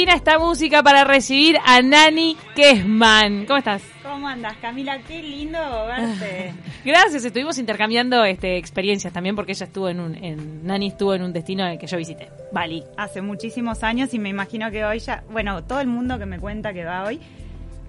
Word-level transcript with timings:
Divina 0.00 0.14
esta 0.14 0.38
música 0.38 0.82
para 0.82 1.04
recibir 1.04 1.58
a 1.62 1.82
Nani 1.82 2.34
Kessman. 2.56 3.44
¿Cómo 3.44 3.58
estás? 3.58 3.82
¿Cómo 4.02 4.28
andas, 4.28 4.56
Camila? 4.56 4.98
Qué 5.06 5.22
lindo 5.22 5.58
verte. 5.86 6.54
Gracias, 6.86 7.22
estuvimos 7.22 7.58
intercambiando 7.58 8.24
este, 8.24 8.56
experiencias 8.56 9.12
también 9.12 9.36
porque 9.36 9.52
ella 9.52 9.66
estuvo 9.66 9.90
en 9.90 10.00
un, 10.00 10.14
en, 10.14 10.66
Nani 10.66 10.86
estuvo 10.86 11.12
en 11.12 11.22
un 11.22 11.34
destino 11.34 11.66
que 11.78 11.86
yo 11.86 11.98
visité, 11.98 12.30
Bali. 12.50 12.82
Hace 12.96 13.20
muchísimos 13.20 13.84
años 13.84 14.14
y 14.14 14.18
me 14.18 14.30
imagino 14.30 14.70
que 14.70 14.86
hoy 14.86 15.00
ya, 15.00 15.22
bueno, 15.30 15.62
todo 15.64 15.80
el 15.82 15.88
mundo 15.88 16.18
que 16.18 16.24
me 16.24 16.38
cuenta 16.38 16.72
que 16.72 16.82
va 16.82 17.04
hoy 17.04 17.20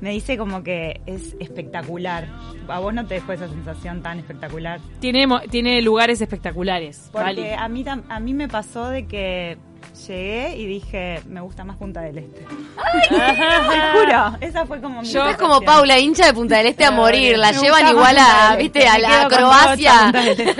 me 0.01 0.09
dice 0.09 0.37
como 0.37 0.63
que 0.63 0.99
es 1.05 1.37
espectacular. 1.39 2.27
¿A 2.67 2.79
vos 2.79 2.93
no 2.93 3.07
te 3.07 3.13
dejó 3.13 3.31
esa 3.31 3.47
sensación 3.47 4.01
tan 4.01 4.19
espectacular? 4.19 4.81
Tiene, 4.99 5.27
tiene 5.49 5.81
lugares 5.81 6.19
espectaculares. 6.19 7.09
Porque 7.13 7.23
Bali. 7.23 7.53
a 7.57 7.69
mí, 7.69 7.85
a 8.09 8.19
mí 8.19 8.33
me 8.33 8.49
pasó 8.49 8.89
de 8.89 9.05
que 9.05 9.57
llegué 10.07 10.55
y 10.57 10.65
dije, 10.65 11.21
me 11.27 11.41
gusta 11.41 11.63
más 11.63 11.77
Punta 11.77 12.01
del 12.01 12.17
Este. 12.19 12.41
Te 13.09 13.15
juro, 13.93 14.37
esa 14.41 14.65
fue 14.65 14.81
como 14.81 15.01
mi 15.01 15.07
Yo- 15.07 15.27
Es 15.27 15.37
como. 15.37 15.61
Paula, 15.61 15.99
hincha 15.99 16.25
de 16.25 16.33
Punta 16.33 16.57
del 16.57 16.67
Este 16.67 16.85
a 16.85 16.91
morir. 16.91 17.37
La 17.37 17.51
Me 17.51 17.59
llevan 17.59 17.87
igual 17.87 18.17
a, 18.19 18.55
viste, 18.57 18.79
Este. 18.79 18.89
a 18.89 18.97
la 18.99 19.27
Croacia. 19.27 20.11
Este. 20.25 20.45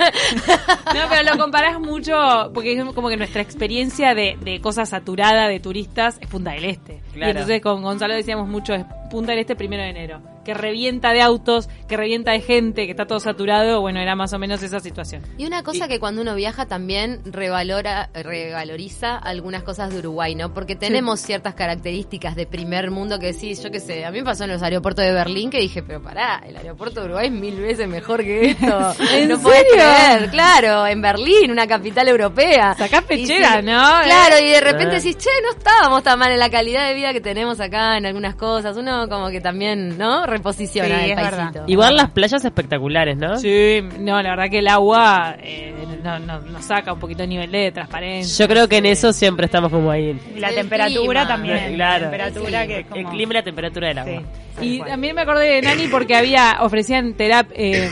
No, 0.92 1.00
pero 1.08 1.30
lo 1.32 1.38
comparás 1.38 1.80
mucho 1.80 2.50
porque 2.54 2.74
es 2.78 2.84
como 2.94 3.08
que 3.08 3.16
nuestra 3.16 3.40
experiencia 3.42 4.14
de, 4.14 4.36
de 4.40 4.60
cosa 4.60 4.84
saturada 4.86 5.48
de 5.48 5.58
turistas 5.60 6.18
es 6.20 6.28
Punta 6.28 6.52
del 6.52 6.64
Este. 6.66 7.00
Y 7.14 7.22
entonces 7.22 7.60
con 7.62 7.82
Gonzalo 7.82 8.14
decíamos 8.14 8.48
mucho 8.48 8.74
es 8.74 8.84
Punta 9.10 9.32
del 9.32 9.40
Este 9.40 9.56
primero 9.56 9.82
de 9.82 9.88
enero. 9.90 10.20
Que 10.44 10.54
revienta 10.54 11.12
de 11.12 11.22
autos, 11.22 11.68
que 11.88 11.96
revienta 11.96 12.32
de 12.32 12.40
gente, 12.40 12.84
que 12.86 12.90
está 12.90 13.06
todo 13.06 13.20
saturado. 13.20 13.80
Bueno, 13.80 14.00
era 14.00 14.16
más 14.16 14.32
o 14.32 14.38
menos 14.38 14.62
esa 14.62 14.80
situación. 14.80 15.22
Y 15.38 15.46
una 15.46 15.62
cosa 15.62 15.86
que 15.88 16.00
cuando 16.00 16.20
uno 16.22 16.34
viaja 16.34 16.66
también 16.66 17.20
revalora, 17.24 18.10
revaloriza 18.12 19.16
algunas 19.16 19.62
cosas 19.62 19.92
de 19.92 19.98
Uruguay, 20.00 20.34
¿no? 20.34 20.52
Porque 20.52 20.74
tenemos 20.76 21.20
ciertas 21.20 21.54
características 21.54 22.34
de 22.36 22.46
primer 22.46 22.90
mundo 22.90 23.18
que 23.18 23.32
sí, 23.32 23.54
yo 23.54 23.70
qué 23.70 23.80
sé, 23.80 24.04
a 24.04 24.10
mí 24.10 24.18
me 24.18 24.24
pasó 24.24 24.44
en 24.44 24.50
los 24.50 24.62
aeropuertos 24.62 25.04
de 25.04 25.12
Berlín 25.12 25.50
que 25.50 25.60
dije, 25.60 25.82
pero 25.82 26.02
pará, 26.02 26.42
el 26.46 26.56
aeropuerto 26.56 27.00
de 27.00 27.06
Uruguay 27.06 27.26
es 27.26 27.32
mil 27.32 27.60
veces 27.60 27.88
mejor 27.88 28.22
que 28.22 28.50
esto. 28.50 28.94
¿En 29.14 29.28
no 29.28 29.38
podés 29.40 29.58
serio? 29.70 29.74
creer, 29.74 30.30
claro, 30.30 30.86
en 30.86 31.00
Berlín, 31.00 31.50
una 31.50 31.66
capital 31.66 32.08
europea. 32.08 32.74
Sacás 32.74 33.02
Y 33.04 33.06
pechera, 33.06 33.60
sí, 33.60 33.66
¿no? 33.66 33.82
Claro, 34.04 34.36
y 34.40 34.46
de 34.48 34.56
Ah. 34.56 34.60
repente 34.60 34.96
decís, 34.96 35.16
che, 35.18 35.30
no 35.42 35.50
estábamos 35.56 36.02
tan 36.02 36.18
mal 36.18 36.30
en 36.32 36.38
la 36.38 36.50
calidad 36.50 36.86
de 36.88 36.94
vida 36.94 37.12
que 37.12 37.20
tenemos 37.20 37.60
acá 37.60 37.96
en 37.96 38.06
algunas 38.06 38.34
cosas. 38.34 38.76
Uno 38.76 39.08
como 39.08 39.28
que 39.30 39.40
también, 39.40 39.98
¿no? 39.98 40.24
Reposiciona 40.32 40.88
Sí, 40.98 41.04
el 41.04 41.10
es 41.10 41.14
paisito. 41.16 41.36
verdad. 41.36 41.64
Igual 41.68 41.96
las 41.96 42.10
playas 42.10 42.44
espectaculares, 42.44 43.16
¿no? 43.16 43.36
Sí, 43.36 43.80
no, 43.98 44.20
la 44.22 44.30
verdad 44.30 44.50
que 44.50 44.58
el 44.58 44.68
agua 44.68 45.36
eh, 45.42 45.74
no- 46.02 46.18
no- 46.18 46.40
nos 46.40 46.64
saca 46.64 46.92
un 46.92 46.98
poquito 46.98 47.22
de 47.22 47.28
nivel 47.28 47.50
de 47.52 47.70
transparencia. 47.72 48.44
Yo 48.44 48.48
creo 48.52 48.68
que 48.68 48.78
en 48.78 48.86
eso 48.86 49.12
siempre 49.12 49.46
estamos 49.46 49.70
como 49.70 49.90
ahí. 49.90 50.18
Y 50.34 50.40
la 50.40 50.48
El 50.48 50.54
temperatura 50.56 51.20
clima. 51.22 51.26
también. 51.28 51.74
Claro. 51.74 52.04
La 52.06 52.10
temperatura 52.10 52.62
El 52.62 52.68
que 52.68 52.74
es 52.80 52.86
El 52.86 53.02
como... 53.04 53.10
clima 53.10 53.32
y 53.32 53.34
la 53.34 53.42
temperatura 53.42 53.88
del 53.88 53.98
agua. 53.98 54.12
Sí, 54.20 54.26
tal 54.56 54.64
Y 54.64 54.78
cual. 54.78 54.90
también 54.90 55.14
me 55.16 55.22
acordé 55.22 55.46
de 55.54 55.62
Nani 55.62 55.86
porque 55.88 56.14
había, 56.16 56.58
ofrecían 56.60 57.14
terapia, 57.14 57.54
eh, 57.56 57.90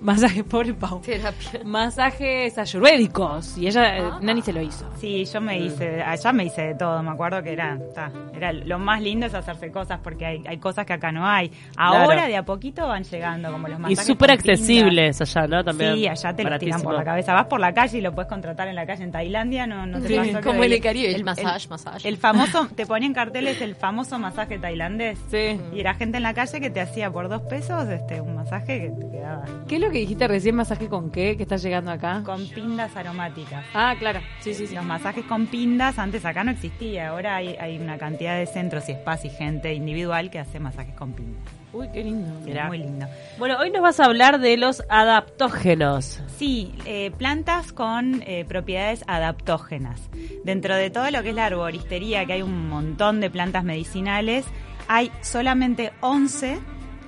masajes, 0.00 0.44
pobre 0.44 0.74
Pau, 0.74 1.00
Terapia. 1.00 1.60
masajes 1.64 2.56
ayurvédicos. 2.58 3.56
Y 3.58 3.66
ella, 3.66 3.98
eh, 3.98 4.02
Nani 4.20 4.42
se 4.42 4.52
lo 4.52 4.60
hizo. 4.62 4.88
Sí, 4.98 5.24
yo 5.24 5.40
me 5.40 5.58
hice, 5.58 6.02
allá 6.02 6.32
me 6.32 6.44
hice 6.44 6.62
de 6.62 6.74
todo, 6.74 7.02
me 7.02 7.10
acuerdo 7.10 7.42
que 7.42 7.52
era, 7.52 7.78
ta, 7.94 8.10
era 8.34 8.52
lo 8.52 8.78
más 8.78 9.00
lindo 9.02 9.26
es 9.26 9.34
hacerse 9.34 9.70
cosas 9.70 10.00
porque 10.02 10.26
hay, 10.26 10.44
hay 10.46 10.58
cosas 10.58 10.86
que 10.86 10.92
acá 10.92 11.12
no 11.12 11.26
hay. 11.26 11.50
Ahora 11.76 12.14
Claro. 12.14 12.28
de 12.28 12.36
a 12.36 12.44
poquito 12.44 12.86
van 12.86 13.04
llegando 13.04 13.50
como 13.52 13.68
los 13.68 13.78
Y 13.78 13.82
masajes 13.82 14.06
súper 14.06 14.30
con 14.30 14.36
pindas. 14.38 14.60
accesibles 14.60 15.20
allá, 15.20 15.46
¿no? 15.46 15.64
También. 15.64 15.94
Sí, 15.94 16.08
allá 16.08 16.32
te 16.34 16.44
lo 16.44 16.58
tiran 16.58 16.82
por 16.82 16.94
la 16.94 17.04
cabeza. 17.04 17.34
Vas 17.34 17.46
por 17.46 17.60
la 17.60 17.72
calle 17.74 17.98
y 17.98 18.00
lo 18.00 18.14
puedes 18.14 18.28
contratar 18.28 18.68
en 18.68 18.74
la 18.76 18.86
calle 18.86 19.04
en 19.04 19.12
Tailandia, 19.12 19.66
no, 19.66 19.86
no 19.86 20.00
te 20.00 20.08
Sí, 20.08 20.32
como 20.42 20.64
el 20.64 20.80
Caribe, 20.80 21.14
el 21.14 21.24
massage, 21.24 21.68
massage. 21.68 22.08
El 22.08 22.16
famoso, 22.18 22.68
te 22.74 22.86
ponían 22.86 23.12
carteles 23.12 23.60
el 23.60 23.74
famoso 23.74 24.18
masaje 24.18 24.58
tailandés. 24.58 25.18
Sí. 25.30 25.60
Y 25.72 25.80
era 25.80 25.94
gente 25.94 26.16
en 26.18 26.22
la 26.22 26.34
calle 26.34 26.60
que 26.60 26.70
te 26.70 26.80
hacía 26.80 27.10
por 27.10 27.28
dos 27.28 27.42
pesos 27.42 27.88
este 27.88 28.20
un 28.20 28.36
masaje 28.36 28.80
que 28.80 28.88
te 28.90 29.10
quedaba 29.10 29.44
¿Qué 29.66 29.74
es 29.76 29.80
lo 29.88 29.92
que 29.92 30.00
dijiste 30.00 30.28
recién? 30.28 30.54
¿Masaje 30.54 30.86
con 30.88 31.10
qué? 31.10 31.36
¿Que 31.36 31.44
está 31.44 31.56
llegando 31.56 31.90
acá? 31.90 32.22
con 32.24 32.46
pindas 32.48 32.94
aromáticas. 32.94 33.64
Ah, 33.72 33.94
claro. 33.98 34.20
Sí, 34.40 34.52
sí, 34.52 34.66
sí. 34.66 34.74
Los 34.74 34.84
masajes 34.84 35.24
con 35.24 35.46
pindas 35.46 35.98
antes 35.98 36.24
acá 36.26 36.44
no 36.44 36.50
existía, 36.50 37.08
ahora 37.08 37.36
hay, 37.36 37.56
hay 37.56 37.78
una 37.78 37.96
cantidad 37.96 38.36
de 38.38 38.46
centros 38.46 38.88
y 38.88 38.92
spas 38.92 39.24
y 39.24 39.30
gente 39.30 39.72
individual 39.72 40.30
que 40.30 40.38
hace 40.38 40.60
masajes 40.60 40.94
con 40.94 41.12
pindas. 41.14 41.42
Uy, 41.72 41.88
qué 41.92 42.04
lindo. 42.04 42.28
Muy 42.66 42.78
lindo. 42.78 43.06
Bueno, 43.38 43.58
hoy 43.58 43.70
nos 43.70 43.82
vas 43.82 44.00
a 44.00 44.04
hablar 44.04 44.40
de 44.40 44.56
los 44.56 44.82
adaptógenos. 44.88 46.22
Sí, 46.36 46.74
eh, 46.84 47.10
plantas 47.16 47.72
con 47.72 48.22
eh, 48.26 48.44
propiedades 48.46 49.04
adaptógenas. 49.06 50.00
Dentro 50.44 50.76
de 50.76 50.90
todo 50.90 51.10
lo 51.10 51.22
que 51.22 51.30
es 51.30 51.34
la 51.34 51.46
arboristería, 51.46 52.26
que 52.26 52.34
hay 52.34 52.42
un 52.42 52.68
montón 52.68 53.20
de 53.20 53.30
plantas 53.30 53.64
medicinales, 53.64 54.44
hay 54.86 55.10
solamente 55.20 55.92
11, 56.00 56.58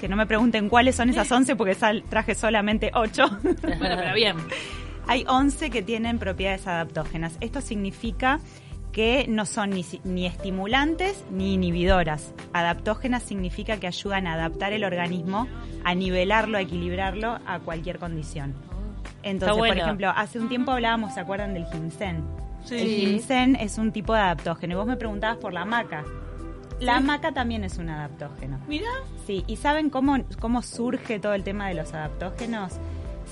que 0.00 0.08
no 0.08 0.16
me 0.16 0.26
pregunten 0.26 0.68
cuáles 0.68 0.96
son 0.96 1.10
esas 1.10 1.30
11 1.30 1.54
porque 1.56 1.74
sal- 1.74 2.02
traje 2.08 2.34
solamente 2.34 2.90
8. 2.94 3.22
Bueno, 3.42 3.56
pero 3.78 4.14
bien. 4.14 4.36
Hay 5.06 5.24
11 5.28 5.70
que 5.70 5.82
tienen 5.82 6.18
propiedades 6.18 6.66
adaptógenas. 6.66 7.36
Esto 7.40 7.60
significa 7.60 8.38
que 8.92 9.26
no 9.28 9.46
son 9.46 9.70
ni, 9.70 9.84
ni 10.04 10.26
estimulantes 10.26 11.24
ni 11.30 11.54
inhibidoras. 11.54 12.32
Adaptógenas 12.52 13.22
significa 13.22 13.76
que 13.78 13.86
ayudan 13.86 14.26
a 14.26 14.34
adaptar 14.34 14.72
el 14.72 14.84
organismo, 14.84 15.46
a 15.84 15.94
nivelarlo, 15.94 16.58
a 16.58 16.60
equilibrarlo 16.62 17.38
a 17.46 17.60
cualquier 17.60 17.98
condición. 17.98 18.54
Entonces, 19.22 19.56
bueno. 19.56 19.74
por 19.74 19.82
ejemplo, 19.82 20.10
hace 20.14 20.38
un 20.38 20.48
tiempo 20.48 20.72
hablábamos, 20.72 21.14
¿se 21.14 21.20
acuerdan 21.20 21.54
del 21.54 21.66
ginseng? 21.66 22.22
Sí. 22.64 22.74
El 22.76 22.88
ginseng 22.88 23.56
es 23.56 23.78
un 23.78 23.92
tipo 23.92 24.12
de 24.14 24.20
adaptógeno. 24.20 24.72
Y 24.74 24.76
vos 24.76 24.86
me 24.86 24.96
preguntabas 24.96 25.38
por 25.38 25.52
la 25.52 25.64
maca. 25.64 26.04
La 26.80 27.00
maca 27.00 27.32
también 27.32 27.62
es 27.64 27.78
un 27.78 27.88
adaptógeno. 27.90 28.58
Mira. 28.66 28.88
Sí, 29.26 29.44
¿y 29.46 29.56
saben 29.56 29.90
cómo, 29.90 30.16
cómo 30.40 30.62
surge 30.62 31.20
todo 31.20 31.34
el 31.34 31.44
tema 31.44 31.68
de 31.68 31.74
los 31.74 31.92
adaptógenos? 31.92 32.72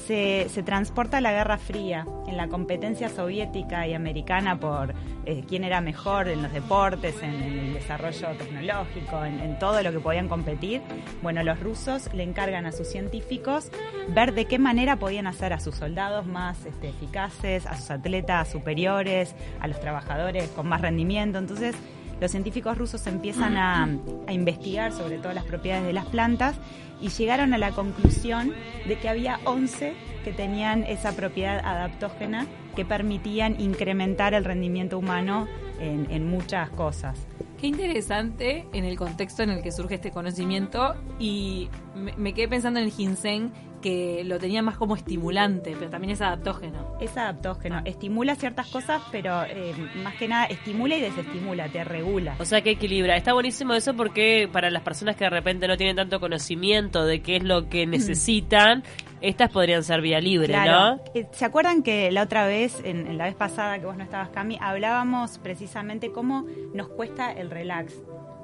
Se, 0.06 0.46
se 0.48 0.62
transporta 0.62 1.16
a 1.16 1.20
la 1.20 1.32
Guerra 1.32 1.58
Fría, 1.58 2.06
en 2.28 2.36
la 2.36 2.46
competencia 2.46 3.08
soviética 3.08 3.86
y 3.88 3.94
americana 3.94 4.60
por 4.60 4.94
eh, 5.26 5.42
quién 5.48 5.64
era 5.64 5.80
mejor 5.80 6.28
en 6.28 6.42
los 6.42 6.52
deportes, 6.52 7.20
en, 7.20 7.34
en 7.34 7.58
el 7.58 7.74
desarrollo 7.74 8.28
tecnológico, 8.38 9.24
en, 9.24 9.40
en 9.40 9.58
todo 9.58 9.82
lo 9.82 9.90
que 9.90 9.98
podían 9.98 10.28
competir. 10.28 10.82
Bueno, 11.20 11.42
los 11.42 11.58
rusos 11.58 12.14
le 12.14 12.22
encargan 12.22 12.64
a 12.64 12.72
sus 12.72 12.86
científicos 12.86 13.72
ver 14.08 14.34
de 14.34 14.44
qué 14.44 14.58
manera 14.58 14.96
podían 14.96 15.26
hacer 15.26 15.52
a 15.52 15.58
sus 15.58 15.74
soldados 15.74 16.26
más 16.26 16.64
este, 16.64 16.90
eficaces, 16.90 17.66
a 17.66 17.76
sus 17.76 17.90
atletas 17.90 18.48
superiores, 18.48 19.34
a 19.60 19.66
los 19.66 19.80
trabajadores 19.80 20.48
con 20.50 20.68
más 20.68 20.80
rendimiento. 20.80 21.38
Entonces, 21.38 21.74
los 22.20 22.30
científicos 22.30 22.76
rusos 22.76 23.06
empiezan 23.06 23.56
a, 23.56 23.88
investigar 24.30 24.92
sobre 24.92 25.18
todas 25.18 25.34
las 25.34 25.44
propiedades 25.44 25.86
de 25.86 25.92
las 25.92 26.06
plantas 26.06 26.56
y 27.00 27.08
llegaron 27.08 27.54
a 27.54 27.58
la 27.58 27.72
conclusión 27.72 28.52
de 28.86 28.98
que 28.98 29.08
había 29.08 29.40
11 29.44 29.94
que 30.24 30.32
tenían 30.32 30.82
esa 30.84 31.12
propiedad 31.12 31.60
adaptógena 31.64 32.46
que 32.74 32.84
permitían 32.84 33.60
incrementar 33.60 34.34
el 34.34 34.44
rendimiento 34.44 34.98
humano 34.98 35.46
en, 35.80 36.10
en 36.10 36.28
muchas 36.28 36.70
cosas. 36.70 37.26
Qué 37.60 37.68
interesante 37.68 38.66
en 38.72 38.84
el 38.84 38.96
contexto 38.96 39.42
en 39.42 39.50
el 39.50 39.62
que 39.62 39.72
surge 39.72 39.96
este 39.96 40.10
conocimiento 40.10 40.94
y 41.18 41.68
me, 41.94 42.14
me 42.16 42.34
quedé 42.34 42.48
pensando 42.48 42.78
en 42.80 42.86
el 42.86 42.92
ginseng 42.92 43.52
que 43.80 44.22
lo 44.24 44.38
tenía 44.38 44.62
más 44.62 44.76
como 44.76 44.96
estimulante, 44.96 45.74
pero 45.78 45.90
también 45.90 46.12
es 46.12 46.20
adaptógeno. 46.20 46.96
Es 47.00 47.16
adaptógeno, 47.16 47.80
estimula 47.84 48.34
ciertas 48.34 48.66
cosas, 48.68 49.02
pero 49.12 49.42
eh, 49.44 49.74
más 50.02 50.14
que 50.16 50.28
nada 50.28 50.46
estimula 50.46 50.96
y 50.96 51.00
desestimula, 51.00 51.68
te 51.68 51.84
regula. 51.84 52.34
O 52.38 52.44
sea 52.44 52.60
que 52.62 52.70
equilibra. 52.70 53.16
Está 53.16 53.32
buenísimo 53.32 53.74
eso 53.74 53.94
porque 53.94 54.48
para 54.52 54.70
las 54.70 54.82
personas 54.82 55.16
que 55.16 55.24
de 55.24 55.30
repente 55.30 55.68
no 55.68 55.76
tienen 55.76 55.96
tanto 55.96 56.20
conocimiento 56.20 57.04
de 57.04 57.20
qué 57.20 57.36
es 57.36 57.44
lo 57.44 57.68
que 57.68 57.86
necesitan, 57.86 58.82
estas 59.20 59.50
podrían 59.50 59.82
ser 59.82 60.00
vía 60.00 60.20
libre, 60.20 60.48
Claro. 60.48 60.96
¿no? 60.96 61.02
Eh, 61.14 61.26
¿Se 61.32 61.44
acuerdan 61.44 61.82
que 61.82 62.10
la 62.12 62.22
otra 62.22 62.46
vez, 62.46 62.80
en, 62.84 63.06
en 63.06 63.18
la 63.18 63.24
vez 63.24 63.34
pasada 63.34 63.78
que 63.78 63.86
vos 63.86 63.96
no 63.96 64.04
estabas, 64.04 64.28
Cami, 64.30 64.58
hablábamos 64.60 65.38
precisamente 65.38 66.12
cómo 66.12 66.46
nos 66.74 66.88
cuesta 66.88 67.32
el 67.32 67.50
relax? 67.50 67.94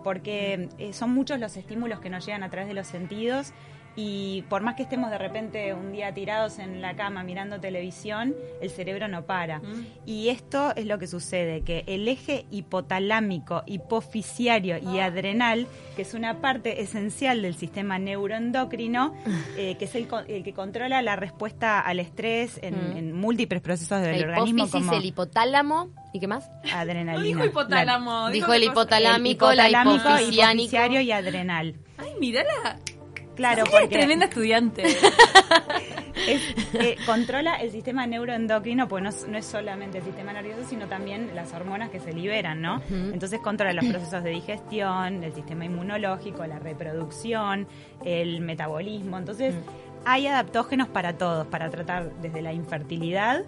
Porque 0.02 0.68
eh, 0.78 0.92
son 0.92 1.14
muchos 1.14 1.40
los 1.40 1.56
estímulos 1.56 2.00
que 2.00 2.10
nos 2.10 2.26
llegan 2.26 2.42
a 2.42 2.50
través 2.50 2.68
de 2.68 2.74
los 2.74 2.86
sentidos 2.86 3.52
y 3.96 4.42
por 4.48 4.62
más 4.62 4.74
que 4.74 4.82
estemos 4.82 5.10
de 5.10 5.18
repente 5.18 5.72
un 5.72 5.92
día 5.92 6.12
tirados 6.12 6.58
en 6.58 6.82
la 6.82 6.96
cama 6.96 7.22
mirando 7.22 7.60
televisión, 7.60 8.34
el 8.60 8.70
cerebro 8.70 9.06
no 9.08 9.24
para. 9.24 9.60
Mm. 9.60 9.86
Y 10.06 10.28
esto 10.30 10.72
es 10.74 10.86
lo 10.86 10.98
que 10.98 11.06
sucede, 11.06 11.62
que 11.62 11.84
el 11.86 12.08
eje 12.08 12.44
hipotalámico, 12.50 13.62
hipofisiario 13.66 14.78
y 14.78 14.98
adrenal, 14.98 15.66
que 15.96 16.02
es 16.02 16.14
una 16.14 16.40
parte 16.40 16.82
esencial 16.82 17.42
del 17.42 17.54
sistema 17.54 17.98
neuroendocrino, 17.98 19.14
eh, 19.56 19.76
que 19.78 19.84
es 19.84 19.94
el, 19.94 20.08
co- 20.08 20.20
el 20.20 20.42
que 20.42 20.52
controla 20.52 21.00
la 21.02 21.16
respuesta 21.16 21.80
al 21.80 22.00
estrés 22.00 22.58
en, 22.62 22.74
Mm. 22.74 22.96
en 22.96 23.12
múltiples 23.12 23.60
procesos 23.62 24.02
del 24.02 24.20
La 24.20 24.26
organismo 24.38 24.68
como 24.68 24.92
el 24.92 25.04
hipotálamo. 25.04 25.90
¿Y 26.12 26.20
qué 26.20 26.26
más? 26.26 26.50
adrenalina. 26.72 27.14
No 27.18 27.22
dijo 27.24 27.44
hipotálamo. 27.44 28.30
Dijo 28.30 28.52
el 28.52 28.64
hipotalámico, 28.64 29.52
la 29.52 29.68
hipotalámico, 29.68 30.08
hipofisiánico. 30.08 30.52
hipofisiario 30.64 31.00
y 31.00 31.12
adrenal. 31.12 31.74
Ay, 31.98 32.12
mírala. 32.20 32.78
Claro, 33.34 33.64
Es 33.64 33.70
porque 33.70 33.88
tremenda 33.88 34.26
estudiante. 34.26 34.84
es- 36.28 36.54
eh, 36.74 36.96
controla 37.06 37.56
el 37.56 37.70
sistema 37.70 38.06
neuroendocrino, 38.06 38.88
pues 38.88 39.02
no, 39.02 39.08
es- 39.08 39.26
no 39.28 39.36
es 39.38 39.44
solamente 39.46 39.98
el 39.98 40.04
sistema 40.04 40.32
nervioso, 40.32 40.62
sino 40.68 40.86
también 40.86 41.30
las 41.34 41.52
hormonas 41.52 41.90
que 41.90 42.00
se 42.00 42.12
liberan, 42.12 42.60
¿no? 42.62 42.80
Entonces 42.90 43.40
controla 43.40 43.72
los 43.72 43.84
procesos 43.86 44.22
de 44.22 44.30
digestión, 44.30 45.22
el 45.24 45.32
sistema 45.34 45.64
inmunológico, 45.64 46.46
la 46.46 46.58
reproducción, 46.58 47.66
el 48.04 48.40
metabolismo. 48.40 49.18
Entonces 49.18 49.54
hay 50.04 50.26
adaptógenos 50.26 50.88
para 50.88 51.14
todos, 51.16 51.46
para 51.46 51.70
tratar 51.70 52.12
desde 52.20 52.42
la 52.42 52.52
infertilidad 52.52 53.44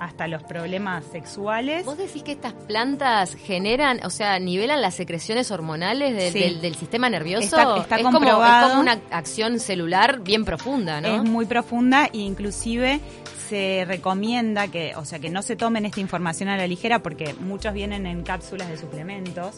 hasta 0.00 0.26
los 0.28 0.42
problemas 0.42 1.04
sexuales. 1.12 1.84
¿Vos 1.84 1.98
decís 1.98 2.22
que 2.22 2.32
estas 2.32 2.52
plantas 2.52 3.34
generan, 3.34 4.00
o 4.04 4.10
sea, 4.10 4.38
nivelan 4.38 4.80
las 4.82 4.94
secreciones 4.94 5.50
hormonales 5.50 6.14
del- 6.16 6.32
Sí. 6.32 6.38
del, 6.40 6.60
del 6.60 6.74
sistema 6.74 7.08
nervioso? 7.10 7.44
Está- 7.44 7.76
está 7.78 7.96
es, 7.96 8.02
como, 8.02 8.18
es 8.18 8.24
comprobado. 8.24 8.68
como 8.70 8.80
una 8.80 9.00
acción 9.10 9.58
celular 9.60 10.20
bien 10.20 10.44
profunda, 10.44 11.00
¿no? 11.00 11.08
Es 11.08 11.22
muy 11.24 11.46
profunda 11.46 12.06
e 12.12 12.18
inclusive 12.18 13.00
se 13.48 13.84
recomienda 13.86 14.68
que, 14.68 14.94
o 14.96 15.04
sea, 15.04 15.18
que 15.20 15.30
no 15.30 15.40
se 15.42 15.54
tomen 15.56 15.86
esta 15.86 16.00
información 16.00 16.48
a 16.48 16.56
la 16.56 16.66
ligera 16.66 17.00
porque 17.00 17.32
muchos 17.34 17.72
vienen 17.74 18.04
en 18.06 18.22
cápsulas 18.24 18.68
de 18.68 18.76
suplementos, 18.76 19.56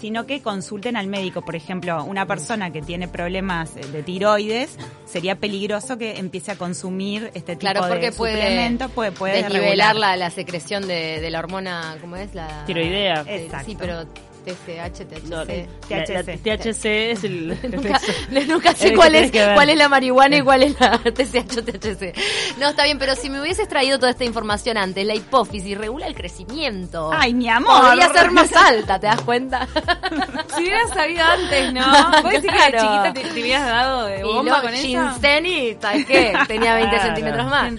sino 0.00 0.26
que 0.26 0.40
consulten 0.42 0.96
al 0.96 1.06
médico. 1.06 1.42
Por 1.42 1.56
ejemplo, 1.56 2.04
una 2.04 2.26
persona 2.26 2.70
que 2.70 2.82
tiene 2.82 3.08
problemas 3.08 3.76
eh, 3.76 3.80
de 3.92 4.02
tiroides, 4.02 4.76
sería 5.04 5.36
peligroso 5.36 5.98
que 5.98 6.18
empiece 6.18 6.52
a 6.52 6.56
consumir 6.56 7.30
este 7.34 7.56
tipo 7.56 7.60
Claro, 7.72 7.80
porque 7.88 8.10
de 8.10 8.12
puede 8.12 8.34
suplementos, 8.34 8.90
puede, 8.92 9.12
puede 9.12 9.42
desnivelar 9.42 9.94
regular. 9.94 9.96
la, 9.96 10.16
la 10.16 10.30
secreción 10.30 10.86
de, 10.86 11.20
de 11.20 11.30
la 11.30 11.38
hormona, 11.38 11.96
¿cómo 12.00 12.16
es? 12.16 12.34
La 12.34 12.64
Tiroidea. 12.66 13.24
Exacto. 13.26 13.66
Sí, 13.66 13.76
pero 13.78 14.04
TSH, 14.46 15.04
THC. 15.06 15.28
No, 15.28 15.44
Sí. 15.44 15.66
la- 15.90 15.96
la 15.98 16.04
THC. 16.22 16.38
THC 16.42 17.10
es 17.10 17.24
el 17.24 17.58
Nunca, 17.70 18.00
nunca 18.46 18.72
sé 18.74 18.94
cuál 18.94 19.14
es, 19.16 19.32
cuál 19.54 19.70
es 19.70 19.76
la 19.76 19.88
marihuana 19.88 20.36
y 20.36 20.42
cuál 20.42 20.62
es 20.62 20.80
la 20.80 20.98
TCH 20.98 21.58
o 21.58 21.64
THC. 21.64 22.14
No, 22.58 22.68
está 22.68 22.84
bien, 22.84 22.98
pero 22.98 23.14
si 23.16 23.28
me 23.28 23.40
hubieses 23.40 23.68
traído 23.68 23.98
toda 23.98 24.10
esta 24.12 24.24
información 24.24 24.76
antes, 24.76 25.04
la 25.06 25.14
hipófisis 25.14 25.76
regula 25.76 26.06
el 26.06 26.14
crecimiento. 26.14 27.10
Ay, 27.12 27.34
mi 27.34 27.48
amor. 27.48 27.80
Podría 27.82 28.08
ser 28.12 28.30
más 28.30 28.52
alta, 28.54 28.98
¿te 29.00 29.06
das 29.06 29.20
cuenta? 29.22 29.66
si 30.56 30.62
hubieras 30.62 30.90
sabido 30.90 31.24
antes, 31.24 31.72
¿no? 31.72 31.84
¿Vos 32.22 32.30
decís 32.32 32.50
que 32.50 32.64
de 32.64 32.70
Claro. 32.70 32.78
chiquita 32.78 33.12
te, 33.12 33.34
te 33.34 33.40
hubieras 33.42 33.66
dado 33.66 34.06
de 34.06 34.18
Y 34.20 34.22
bomba 34.22 34.42
luego 34.42 34.62
con 34.62 34.74
eso? 34.74 34.86
y, 34.86 35.76
¿sabes 35.80 36.06
qué? 36.06 36.32
Tenía 36.46 36.74
20 36.74 36.90
Claro. 36.96 37.04
centímetros 37.06 37.46
más. 37.46 37.72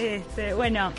Este, 0.00 0.54
bueno, 0.54 0.92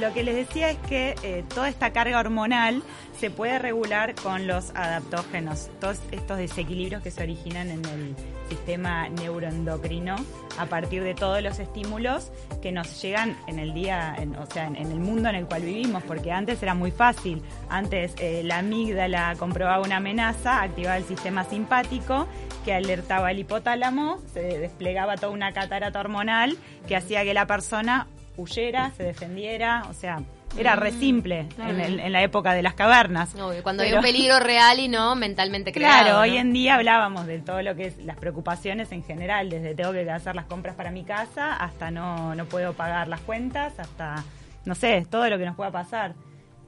lo 0.00 0.12
que 0.14 0.22
les 0.22 0.36
decía 0.36 0.70
es 0.70 0.78
que 0.88 1.16
eh, 1.24 1.44
toda 1.52 1.68
esta 1.68 1.92
carga 1.92 2.20
hormonal 2.20 2.84
se 3.18 3.28
puede 3.30 3.58
regular 3.58 4.14
con 4.14 4.46
los 4.46 4.70
adaptógenos, 4.76 5.70
todos 5.80 5.98
estos 6.12 6.38
desequilibrios 6.38 7.02
que 7.02 7.10
se 7.10 7.22
originan 7.24 7.70
en 7.70 7.84
el 7.84 8.14
sistema 8.48 9.08
neuroendocrino 9.08 10.14
a 10.58 10.66
partir 10.66 11.02
de 11.02 11.14
todos 11.14 11.42
los 11.42 11.58
estímulos 11.58 12.30
que 12.62 12.70
nos 12.70 13.02
llegan 13.02 13.36
en 13.48 13.58
el 13.58 13.74
día, 13.74 14.14
en- 14.18 14.36
o 14.36 14.46
sea, 14.46 14.66
en, 14.66 14.76
el 14.76 15.00
mundo 15.00 15.28
en 15.30 15.34
el 15.34 15.46
cual 15.46 15.62
vivimos, 15.62 16.02
porque 16.04 16.30
antes 16.30 16.62
era 16.62 16.74
muy 16.74 16.92
fácil. 16.92 17.42
Antes 17.68 18.14
eh, 18.18 18.42
la 18.44 18.58
amígdala 18.58 19.34
comprobaba 19.36 19.82
una 19.82 19.96
amenaza, 19.96 20.62
activaba 20.62 20.96
el 20.96 21.04
sistema 21.04 21.42
simpático 21.44 22.28
que 22.64 22.72
alertaba 22.72 23.28
al 23.28 23.38
hipotálamo, 23.40 24.18
se 24.32 24.40
desplegaba 24.58 25.16
toda 25.16 25.32
una 25.32 25.52
catarata 25.52 25.98
hormonal 25.98 26.56
que 26.86 26.94
hacía 26.96 27.24
que 27.24 27.34
la 27.34 27.46
persona 27.46 28.06
huyera, 28.36 28.90
se 28.96 29.02
defendiera, 29.04 29.84
o 29.88 29.94
sea, 29.94 30.20
era 30.58 30.76
re 30.76 30.92
simple 30.92 31.46
en, 31.58 31.80
el- 31.80 32.00
en 32.00 32.12
la 32.12 32.22
época 32.22 32.52
de 32.52 32.62
las 32.62 32.74
cavernas. 32.74 33.34
Cuando 33.62 33.82
Pero- 33.82 33.82
hay 33.82 33.92
un 33.94 34.02
peligro 34.02 34.38
real 34.40 34.78
y 34.80 34.88
no 34.88 35.14
mentalmente 35.16 35.72
creado. 35.72 36.04
Claro, 36.04 36.20
hoy 36.20 36.36
en 36.36 36.52
día 36.52 36.74
hablábamos 36.76 37.26
de 37.26 37.38
todo 37.40 37.60
lo 37.62 37.74
que 37.74 37.86
es 37.86 37.98
las 37.98 38.16
preocupaciones 38.16 38.92
en 38.92 39.02
general, 39.02 39.50
desde 39.50 39.74
tengo 39.74 39.92
que 39.92 40.08
hacer 40.10 40.34
las 40.36 40.46
compras 40.46 40.74
para 40.76 40.90
mi 40.90 41.04
casa 41.04 41.54
hasta 41.56 41.90
no, 41.90 42.34
no 42.34 42.44
puedo 42.46 42.72
pagar 42.74 43.08
las 43.08 43.20
cuentas, 43.20 43.78
hasta, 43.78 44.22
no 44.64 44.74
sé, 44.74 45.04
todo 45.10 45.28
lo 45.28 45.38
que 45.38 45.44
nos 45.46 45.56
pueda 45.56 45.70
pasar. 45.70 46.14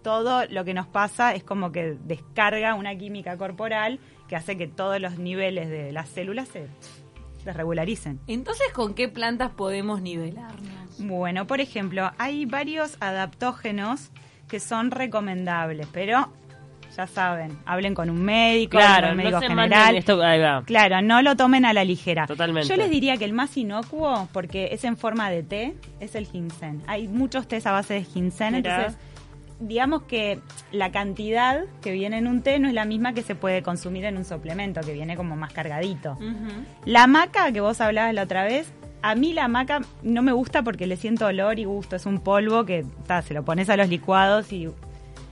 Todo 0.02 0.44
lo 0.46 0.64
que 0.64 0.72
nos 0.72 0.86
pasa 0.86 1.34
es 1.34 1.42
como 1.42 1.72
que 1.72 1.96
descarga 2.04 2.74
una 2.74 2.94
química 2.96 3.36
corporal 3.36 3.98
que 4.28 4.36
hace 4.36 4.56
que 4.56 4.68
todos 4.68 5.00
los 5.00 5.18
niveles 5.18 5.68
de 5.68 5.90
las 5.90 6.08
células 6.08 6.46
se 6.48 6.66
desregularicen. 7.46 8.20
Entonces, 8.26 8.66
¿con 8.74 8.92
qué 8.94 9.08
plantas 9.08 9.50
podemos 9.50 10.02
nivelarnos? 10.02 10.98
Bueno, 10.98 11.46
por 11.46 11.60
ejemplo, 11.60 12.10
hay 12.18 12.44
varios 12.46 12.96
adaptógenos 13.00 14.10
que 14.48 14.60
son 14.60 14.90
recomendables, 14.90 15.86
pero 15.92 16.30
ya 16.96 17.06
saben, 17.06 17.58
hablen 17.66 17.94
con 17.94 18.08
un 18.08 18.22
médico, 18.24 18.78
Claro, 18.78 19.10
un 19.10 19.16
médico 19.18 19.32
no 19.36 19.40
se 19.40 19.48
general. 19.48 19.70
manden 19.70 19.96
esto. 19.96 20.22
Ahí 20.22 20.40
va. 20.40 20.62
Claro, 20.64 21.02
no 21.02 21.20
lo 21.20 21.36
tomen 21.36 21.64
a 21.66 21.72
la 21.74 21.84
ligera. 21.84 22.26
Totalmente. 22.26 22.68
Yo 22.68 22.76
les 22.76 22.90
diría 22.90 23.16
que 23.18 23.26
el 23.26 23.34
más 23.34 23.54
inocuo, 23.58 24.28
porque 24.32 24.68
es 24.72 24.84
en 24.84 24.96
forma 24.96 25.28
de 25.30 25.42
té, 25.42 25.74
es 26.00 26.14
el 26.14 26.26
ginseng. 26.26 26.82
Hay 26.86 27.08
muchos 27.08 27.48
tés 27.48 27.66
a 27.66 27.72
base 27.72 27.94
de 27.94 28.04
ginseng, 28.04 28.54
Mirá. 28.54 28.76
entonces 28.76 29.00
digamos 29.60 30.02
que 30.02 30.38
la 30.72 30.90
cantidad 30.92 31.64
que 31.82 31.92
viene 31.92 32.18
en 32.18 32.26
un 32.26 32.42
té 32.42 32.58
no 32.58 32.68
es 32.68 32.74
la 32.74 32.84
misma 32.84 33.14
que 33.14 33.22
se 33.22 33.34
puede 33.34 33.62
consumir 33.62 34.04
en 34.04 34.16
un 34.16 34.24
suplemento, 34.24 34.80
que 34.82 34.92
viene 34.92 35.16
como 35.16 35.36
más 35.36 35.52
cargadito. 35.52 36.18
La 36.84 37.06
maca 37.06 37.50
que 37.52 37.60
vos 37.60 37.80
hablabas 37.80 38.12
la 38.14 38.22
otra 38.24 38.44
vez, 38.44 38.70
a 39.02 39.14
mí 39.14 39.32
la 39.32 39.48
maca 39.48 39.80
no 40.02 40.22
me 40.22 40.32
gusta 40.32 40.62
porque 40.62 40.86
le 40.86 40.96
siento 40.96 41.26
olor 41.26 41.58
y 41.58 41.64
gusto. 41.64 41.96
Es 41.96 42.06
un 42.06 42.20
polvo 42.20 42.64
que 42.64 42.84
ta, 43.06 43.22
se 43.22 43.34
lo 43.34 43.44
pones 43.44 43.70
a 43.70 43.76
los 43.76 43.88
licuados 43.88 44.52
y 44.52 44.68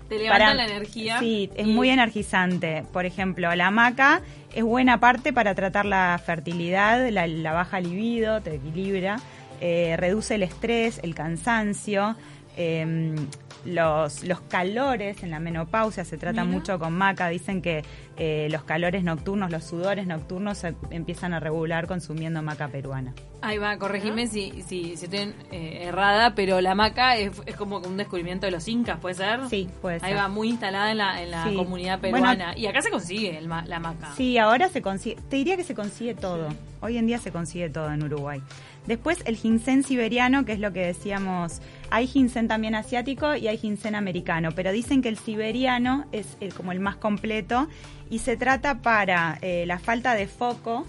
Te 0.09 0.19
levanta 0.19 0.45
para- 0.47 0.55
la 0.55 0.65
energía. 0.67 1.19
Sí, 1.19 1.51
es 1.57 1.67
y- 1.67 1.71
muy 1.73 1.91
energizante. 1.91 2.85
Por 2.93 3.05
ejemplo, 3.07 3.55
la 3.55 3.71
maca 3.71 4.23
es 4.55 4.63
buena 4.63 5.01
parte 5.01 5.33
para 5.33 5.55
tratar 5.55 5.87
la 5.87 6.19
fertilidad, 6.25 7.09
la, 7.11 7.27
la 7.27 7.53
baja 7.53 7.81
libido, 7.81 8.41
te 8.41 8.55
equilibra, 8.55 9.19
eh, 9.61 9.97
reduce 9.99 10.37
el 10.37 10.45
estrés, 10.45 11.01
el 11.03 11.15
cansancio. 11.15 12.17
eh, 12.57 13.17
los, 13.65 14.25
los 14.25 14.41
calores 14.43 15.23
en 15.23 15.31
la 15.31 15.41
menopausia 15.41 16.05
se 16.05 16.17
trata 16.19 16.45
Mira. 16.45 16.57
mucho 16.57 16.79
con 16.79 16.93
maca. 16.93 17.29
Dicen 17.29 17.63
que 17.63 17.85
eh, 18.17 18.49
los 18.51 18.65
calores 18.65 19.05
nocturnos, 19.05 19.51
los 19.51 19.65
sudores 19.65 20.07
nocturnos 20.07 20.59
se 20.59 20.75
empiezan 20.91 21.33
a 21.33 21.41
regular 21.41 21.87
consumiendo 21.87 22.43
maca 22.43 22.69
peruana. 22.69 23.15
Ahí 23.47 23.59
va, 23.59 23.77
corregime 23.77 24.27
si, 24.27 24.63
si, 24.67 24.97
si 24.97 25.05
estoy 25.05 25.35
eh, 25.51 25.85
errada, 25.89 26.35
pero 26.35 26.61
la 26.61 26.75
maca 26.75 27.17
es, 27.17 27.31
es 27.47 27.57
como 27.57 27.79
un 27.79 27.97
descubrimiento 27.97 28.47
de 28.47 28.53
los 28.53 28.67
incas, 28.69 28.99
¿puede 29.01 29.15
ser? 29.17 29.41
Sí, 29.51 29.69
puede 29.83 30.01
ser. 30.01 30.09
Ahí 30.09 30.15
va, 30.15 30.29
muy 30.29 30.49
instalada 30.49 30.91
en 30.91 30.99
la, 30.99 31.23
en 31.23 31.31
la 31.31 31.45
Sí. 31.49 31.55
comunidad 31.55 32.01
Bueno, 32.01 32.17
peruana. 32.17 32.57
y 32.57 32.67
acá 32.67 32.81
se 32.81 32.91
consigue 32.91 33.37
el 33.37 33.49
la 33.49 33.79
maca. 33.81 34.13
Sí, 34.17 34.39
ahora 34.39 34.69
se 34.71 34.81
consigue, 34.83 35.17
te 35.29 35.37
diría 35.37 35.57
que 35.57 35.65
se 35.65 35.75
consigue 35.75 36.15
todo. 36.15 36.49
Hoy 36.81 36.97
en 36.99 37.07
día 37.07 37.19
se 37.19 37.31
consigue 37.33 37.69
todo 37.71 37.91
en 37.93 38.03
Uruguay. 38.03 38.41
Después 38.87 39.23
el 39.27 39.37
ginseng 39.37 39.83
siberiano, 39.83 40.45
que 40.45 40.53
es 40.53 40.59
lo 40.61 40.73
que 40.73 40.81
decíamos, 40.87 41.61
hay 41.91 42.07
ginseng 42.07 42.49
también 42.49 42.75
asiático 42.75 43.35
y 43.35 43.49
hay 43.49 43.57
ginseng 43.59 43.95
americano, 43.95 44.51
pero 44.55 44.73
dicen 44.73 45.01
que 45.03 45.09
el 45.09 45.17
siberiano 45.19 46.05
es 46.13 46.37
el- 46.41 46.53
como 46.55 46.73
el 46.73 46.81
más 46.81 46.97
completo 46.97 47.69
y 48.11 48.19
se 48.19 48.37
trata 48.37 48.83
para 48.83 49.39
eh, 49.41 49.65
la 49.67 49.79
falta 49.79 50.15
de 50.15 50.27
foco 50.27 50.87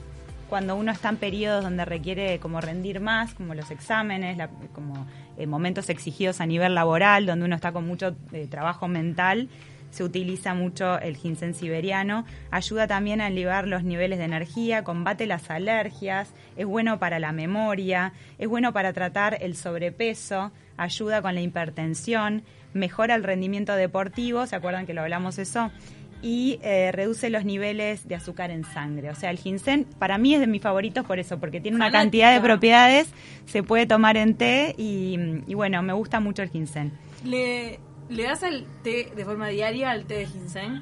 cuando 0.50 0.75
uno 0.75 0.92
está 0.92 1.10
en 1.10 1.18
periodos 1.18 1.64
donde 1.64 1.86
requiere 1.86 2.40
como 2.40 2.62
rendir 2.62 3.00
más, 3.00 3.34
como 3.34 3.54
los 3.56 3.72
exámenes, 3.72 4.38
como 4.74 5.06
eh, 5.38 5.48
momentos 5.48 5.90
exigidos 5.90 6.42
a 6.42 6.46
nivel 6.46 6.75
laboral, 6.75 7.25
donde 7.25 7.46
uno 7.46 7.56
está 7.56 7.72
con 7.72 7.88
mucho 7.88 8.16
eh, 8.32 8.48
trabajo 8.48 8.88
mental, 8.88 9.50
se 9.90 10.04
utiliza 10.04 10.54
mucho 10.54 11.00
el 11.00 11.16
ginseng 11.16 11.54
siberiano, 11.54 12.25
ayuda 12.52 12.86
también 12.86 13.22
a 13.22 13.28
elevar 13.28 13.68
los 13.68 13.84
niveles 13.84 14.20
de 14.20 14.25
energía, 14.25 14.84
combate 14.84 15.25
las 15.25 15.50
alergias, 15.50 16.34
es 16.58 16.66
bueno 16.66 17.00
para 17.00 17.18
la 17.20 17.32
memoria, 17.32 18.12
es 18.38 18.48
bueno 18.50 18.74
para 18.74 18.92
tratar 18.92 19.38
el 19.42 19.56
sobrepeso, 19.56 20.52
ayuda 20.75 21.22
con 21.22 21.34
la 21.34 21.42
hipertensión, 21.42 22.44
mejora 22.74 23.16
el 23.16 23.24
rendimiento 23.24 23.74
deportivo, 23.75 24.46
¿se 24.48 24.58
acuerdan 24.58 24.86
que 24.86 24.94
lo 24.94 25.02
hablamos 25.02 25.38
eso? 25.40 25.72
Y 26.25 26.58
eh, 26.63 26.91
reduce 26.91 27.29
los 27.29 27.46
niveles 27.46 28.08
de 28.08 28.15
azúcar 28.15 28.50
en 28.50 28.63
sangre. 28.63 29.12
O 29.12 29.15
sea, 29.15 29.29
el 29.29 29.38
ginseng 29.38 29.86
para 30.00 30.17
mí 30.17 30.34
es 30.34 30.39
de 30.39 30.48
mis 30.48 30.60
favoritos 30.62 31.05
por 31.05 31.20
eso, 31.20 31.39
porque 31.39 31.62
tiene 31.62 31.75
una 31.75 31.86
Fanática. 31.86 32.01
cantidad 32.01 32.34
de 32.34 32.41
propiedades, 32.41 33.08
se 33.46 33.62
puede 33.62 33.86
tomar 33.86 34.17
en 34.17 34.34
té 34.34 34.74
y, 34.75 35.20
y 35.46 35.53
bueno, 35.53 35.84
me 35.84 35.94
gusta 35.94 36.20
mucho 36.20 36.41
el 36.41 36.50
ginseng. 36.50 36.91
¿Le, 37.24 37.79
¿Le 38.10 38.24
das 38.24 38.41
al 38.41 38.65
té 38.84 39.12
de 39.15 39.24
forma 39.24 39.50
diaria 39.50 39.91
al 39.91 40.05
té 40.05 40.15
de 40.15 40.25
ginseng? 40.25 40.82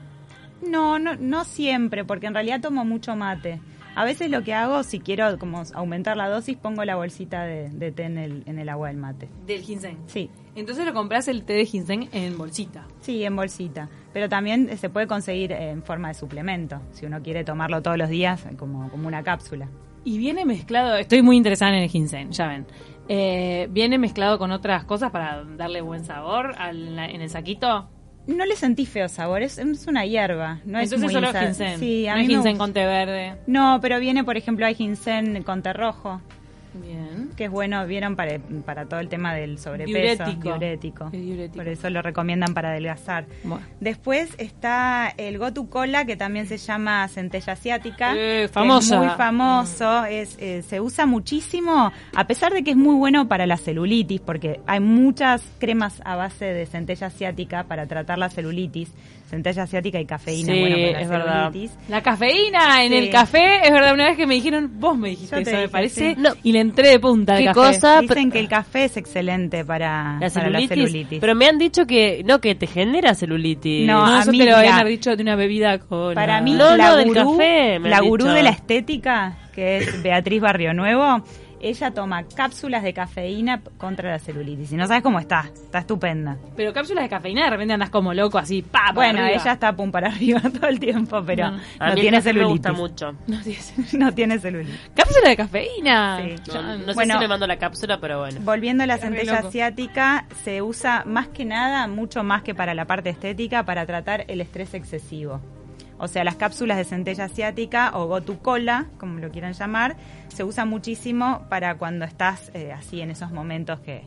No, 0.65 0.97
no, 0.97 1.15
no 1.17 1.43
siempre, 1.43 2.05
porque 2.05 2.27
en 2.27 2.33
realidad 2.35 2.61
tomo 2.61 2.85
mucho 2.85 3.17
mate. 3.17 3.59
A 3.95 4.05
veces 4.05 4.31
lo 4.31 4.43
que 4.43 4.53
hago, 4.53 4.81
si 4.83 4.99
quiero 5.01 5.37
como 5.37 5.61
aumentar 5.73 6.15
la 6.15 6.29
dosis, 6.29 6.55
pongo 6.57 6.85
la 6.85 6.95
bolsita 6.95 7.43
de, 7.43 7.69
de 7.69 7.91
té 7.91 8.03
en 8.03 8.17
el, 8.17 8.43
en 8.45 8.59
el 8.59 8.69
agua 8.69 8.87
del 8.87 8.97
mate. 8.97 9.27
Del 9.45 9.61
ginseng. 9.61 9.97
Sí, 10.07 10.29
Entonces 10.55 10.85
lo 10.85 10.93
compras 10.93 11.27
el 11.27 11.43
té 11.43 11.53
de 11.53 11.65
ginseng 11.65 12.09
en 12.11 12.37
bolsita. 12.37 12.85
sí, 13.01 13.23
en 13.23 13.35
bolsita. 13.35 13.89
Pero 14.13 14.29
también 14.29 14.69
eh, 14.69 14.77
se 14.77 14.89
puede 14.89 15.07
conseguir 15.07 15.51
en 15.51 15.81
forma 15.83 16.09
de 16.09 16.13
suplemento, 16.13 16.79
si 16.91 17.05
uno 17.05 17.21
quiere 17.23 17.43
tomarlo 17.43 17.81
todos 17.81 17.97
los 17.97 18.09
días 18.09 18.45
eh, 18.45 18.55
como, 18.55 18.89
como 18.91 19.07
una 19.07 19.23
cápsula. 19.23 19.67
Y 20.05 20.17
viene 20.17 20.45
mezclado, 20.45 20.95
estoy 20.97 21.21
muy 21.21 21.37
interesada 21.37 21.75
en 21.75 21.83
el 21.83 21.89
ginseng, 21.89 22.29
ya 22.31 22.47
ven. 22.47 22.65
Eh, 23.07 23.67
viene 23.71 23.97
mezclado 23.97 24.37
con 24.37 24.51
otras 24.51 24.83
cosas 24.85 25.11
para 25.11 25.43
darle 25.43 25.81
buen 25.81 26.05
sabor 26.05 26.53
al- 26.57 26.99
en 26.99 27.21
el 27.21 27.29
saquito. 27.29 27.89
No 28.27 28.45
le 28.45 28.55
sentí 28.55 28.85
feo 28.85 29.09
sabor, 29.09 29.41
es, 29.41 29.57
es 29.57 29.87
una 29.87 30.05
hierba. 30.05 30.59
No 30.65 30.77
es 30.79 30.85
Entonces 30.93 30.99
muy 31.03 31.13
solo 31.13 31.37
ginseng. 31.37 31.79
Sí, 31.79 32.07
a 32.07 32.11
no 32.13 32.17
mí 32.19 32.23
es 32.23 32.27
me 32.29 32.33
ginseng 32.35 32.57
con 32.57 32.71
té 32.73 32.85
verde. 32.85 33.35
No, 33.47 33.79
pero 33.81 33.99
viene, 33.99 34.23
por 34.23 34.37
ejemplo, 34.37 34.65
hay 34.65 34.75
ginseng 34.75 35.41
con 35.43 35.61
té 35.61 35.73
rojo, 35.73 36.21
Bien. 36.73 37.31
que 37.35 37.45
es 37.45 37.51
bueno, 37.51 37.85
vieron 37.85 38.15
para, 38.15 38.39
para 38.65 38.85
todo 38.85 38.99
el 38.99 39.09
tema 39.09 39.33
del 39.33 39.59
sobrepeso. 39.59 40.25
Diurético. 40.25 40.49
Diurético. 40.49 41.05
Es 41.05 41.21
diurético. 41.21 41.55
Por 41.57 41.67
eso 41.67 41.89
lo 41.89 42.01
recomiendan 42.01 42.53
para 42.53 42.69
adelgazar. 42.69 43.25
Bueno. 43.43 43.65
Después 43.79 44.33
está 44.37 45.13
el 45.17 45.37
Gotu 45.37 45.69
Cola, 45.69 46.05
que 46.05 46.15
también 46.15 46.47
se 46.47 46.57
llama 46.57 47.07
centella 47.07 47.53
asiática. 47.53 48.15
Eh, 48.15 48.43
es 48.45 48.55
muy 48.55 49.09
famoso. 49.09 50.05
Es, 50.05 50.37
eh, 50.39 50.63
se 50.63 50.81
usa 50.81 51.05
muchísimo, 51.05 51.91
a 52.15 52.27
pesar 52.27 52.53
de 52.53 52.63
que 52.63 52.71
es 52.71 52.77
muy 52.77 52.95
bueno 52.95 53.27
para 53.27 53.45
la 53.45 53.57
celulitis, 53.57 54.21
porque 54.21 54.59
hay 54.65 54.79
muchas 54.79 55.43
cremas 55.59 56.01
a 56.05 56.15
base 56.15 56.45
de 56.45 56.65
centella 56.65 57.07
asiática 57.07 57.63
para 57.63 57.87
tratar 57.87 58.17
la 58.17 58.29
celulitis. 58.29 58.91
Centella 59.33 59.63
asiática 59.63 59.99
y 59.99 60.05
cafeína 60.05 60.53
Sí, 60.53 60.59
bueno 60.59 60.75
para 60.75 60.91
la 60.91 61.01
es 61.01 61.09
verdad. 61.09 61.49
celulitis. 61.51 61.77
La 61.89 62.01
cafeína 62.03 62.83
en 62.83 62.91
Sí. 62.91 62.97
el 62.99 63.09
café, 63.09 63.65
es 63.65 63.71
verdad, 63.71 63.93
una 63.95 64.05
vez 64.09 64.15
que 64.17 64.27
me 64.27 64.35
dijeron, 64.35 64.71
vos 64.79 64.95
me 64.95 65.09
dijiste 65.09 65.41
eso, 65.41 65.51
me 65.57 65.69
parece, 65.69 66.13
sí. 66.13 66.21
No. 66.21 66.29
y 66.43 66.51
le 66.51 66.59
entré 66.59 66.89
de 66.89 66.99
punta 66.99 67.33
al 67.33 67.39
¿Qué 67.39 67.45
café. 67.45 67.59
cosa? 67.59 68.01
Dicen 68.01 68.31
que 68.31 68.39
el 68.39 68.47
café 68.47 68.85
es 68.85 68.95
excelente 68.97 69.65
para 69.65 70.13
La 70.13 70.19
para 70.19 70.29
celulitis, 70.29 70.69
la 70.69 70.75
celulitis. 70.75 71.19
Pero 71.19 71.33
me 71.35 71.47
han 71.47 71.57
dicho 71.57 71.87
que 71.87 72.21
no, 72.25 72.39
que 72.39 72.53
te 72.53 72.67
genera 72.67 73.15
celulitis. 73.15 73.87
No, 73.87 74.05
No, 74.05 74.17
a 74.17 74.21
eso 74.21 74.31
mí, 74.31 74.37
te 74.37 74.45
lo 74.45 74.55
habían 74.57 74.85
dicho 74.85 75.15
de 75.15 75.23
una 75.23 75.35
bebida 75.35 75.79
con... 75.79 76.13
Para 76.13 76.39
mí, 76.41 76.53
No, 76.53 76.77
la 76.77 76.89
no, 76.89 76.97
del 76.97 77.07
gurú, 77.07 77.31
café, 77.37 77.79
me 77.79 77.89
la 77.89 78.01
gurú 78.01 78.25
dicho. 78.25 78.35
de 78.35 78.43
la 78.43 78.49
estética, 78.51 79.37
que 79.55 79.77
es 79.77 80.03
Beatriz 80.03 80.41
Barrio 80.41 80.73
Nuevo, 80.75 81.23
ella 81.63 81.91
toma 81.91 82.23
cápsulas 82.23 82.83
de 82.83 82.93
cafeína 82.93 83.61
contra 83.77 84.11
la 84.11 84.19
celulitis. 84.19 84.71
Y 84.71 84.75
no 84.75 84.85
sabes 84.87 85.01
cómo 85.03 85.19
está, 85.19 85.49
está 85.53 85.79
estupenda. 85.79 86.37
Pero 86.55 86.73
cápsulas 86.73 87.03
de 87.03 87.09
cafeína, 87.09 87.45
de 87.45 87.49
repente 87.49 87.73
andas 87.73 87.89
como 87.89 88.13
loco, 88.13 88.37
así, 88.37 88.61
pa, 88.61 88.79
para 88.79 88.93
Bueno, 88.93 89.19
arriba. 89.21 89.41
ella 89.41 89.53
está 89.53 89.75
pum 89.75 89.91
para 89.91 90.07
arriba 90.13 90.41
todo 90.41 90.67
el 90.67 90.79
tiempo, 90.79 91.23
pero 91.25 91.51
No. 91.51 91.59
A 91.79 91.89
no 91.89 91.95
mí 91.95 92.01
tiene 92.01 92.17
el 92.17 92.23
café 92.23 92.33
me 92.33 92.39
celulitis. 92.41 92.71
gusta 92.71 92.73
mucho. 92.73 93.11
No 93.27 93.41
tienes- 93.41 93.93
No 93.93 94.11
tiene 94.13 94.39
celulitis. 94.39 94.79
Cápsula 94.95 95.29
de 95.29 95.35
cafeína. 95.37 96.21
Sí. 96.21 96.35
No, 96.53 96.77
no 96.77 96.85
sé 96.87 96.93
Bueno. 96.93 97.13
si 97.15 97.19
me 97.21 97.27
mando 97.27 97.47
la 97.47 97.57
cápsula, 97.57 97.99
pero 97.99 98.19
bueno. 98.19 98.39
Volviendo 98.43 98.83
a 98.83 98.87
la 98.87 98.97
centella 98.97 99.39
asiática, 99.39 100.25
se 100.43 100.61
usa 100.61 101.03
más 101.05 101.27
que 101.29 101.45
nada, 101.45 101.87
mucho 101.87 102.23
más 102.23 102.41
que 102.43 102.53
para 102.53 102.73
la 102.73 102.85
parte 102.85 103.09
estética, 103.09 103.63
para 103.63 103.85
tratar 103.85 104.25
el 104.27 104.41
estrés 104.41 104.73
excesivo. 104.73 105.39
O 106.03 106.07
sea, 106.09 106.23
las 106.25 106.35
cápsulas 106.35 106.77
de 106.77 106.83
centella 106.83 107.23
asiática 107.25 107.91
o 107.97 108.07
gotu 108.07 108.39
cola, 108.39 108.87
como 108.97 109.19
lo 109.19 109.31
quieran 109.31 109.53
llamar, 109.53 109.95
se 110.27 110.43
usa 110.43 110.65
muchísimo 110.65 111.45
para 111.49 111.75
cuando 111.77 112.03
estás 112.03 112.51
eh, 112.53 112.73
así 112.73 112.99
en 113.01 113.09
esos 113.11 113.31
momentos 113.31 113.79
que 113.79 114.03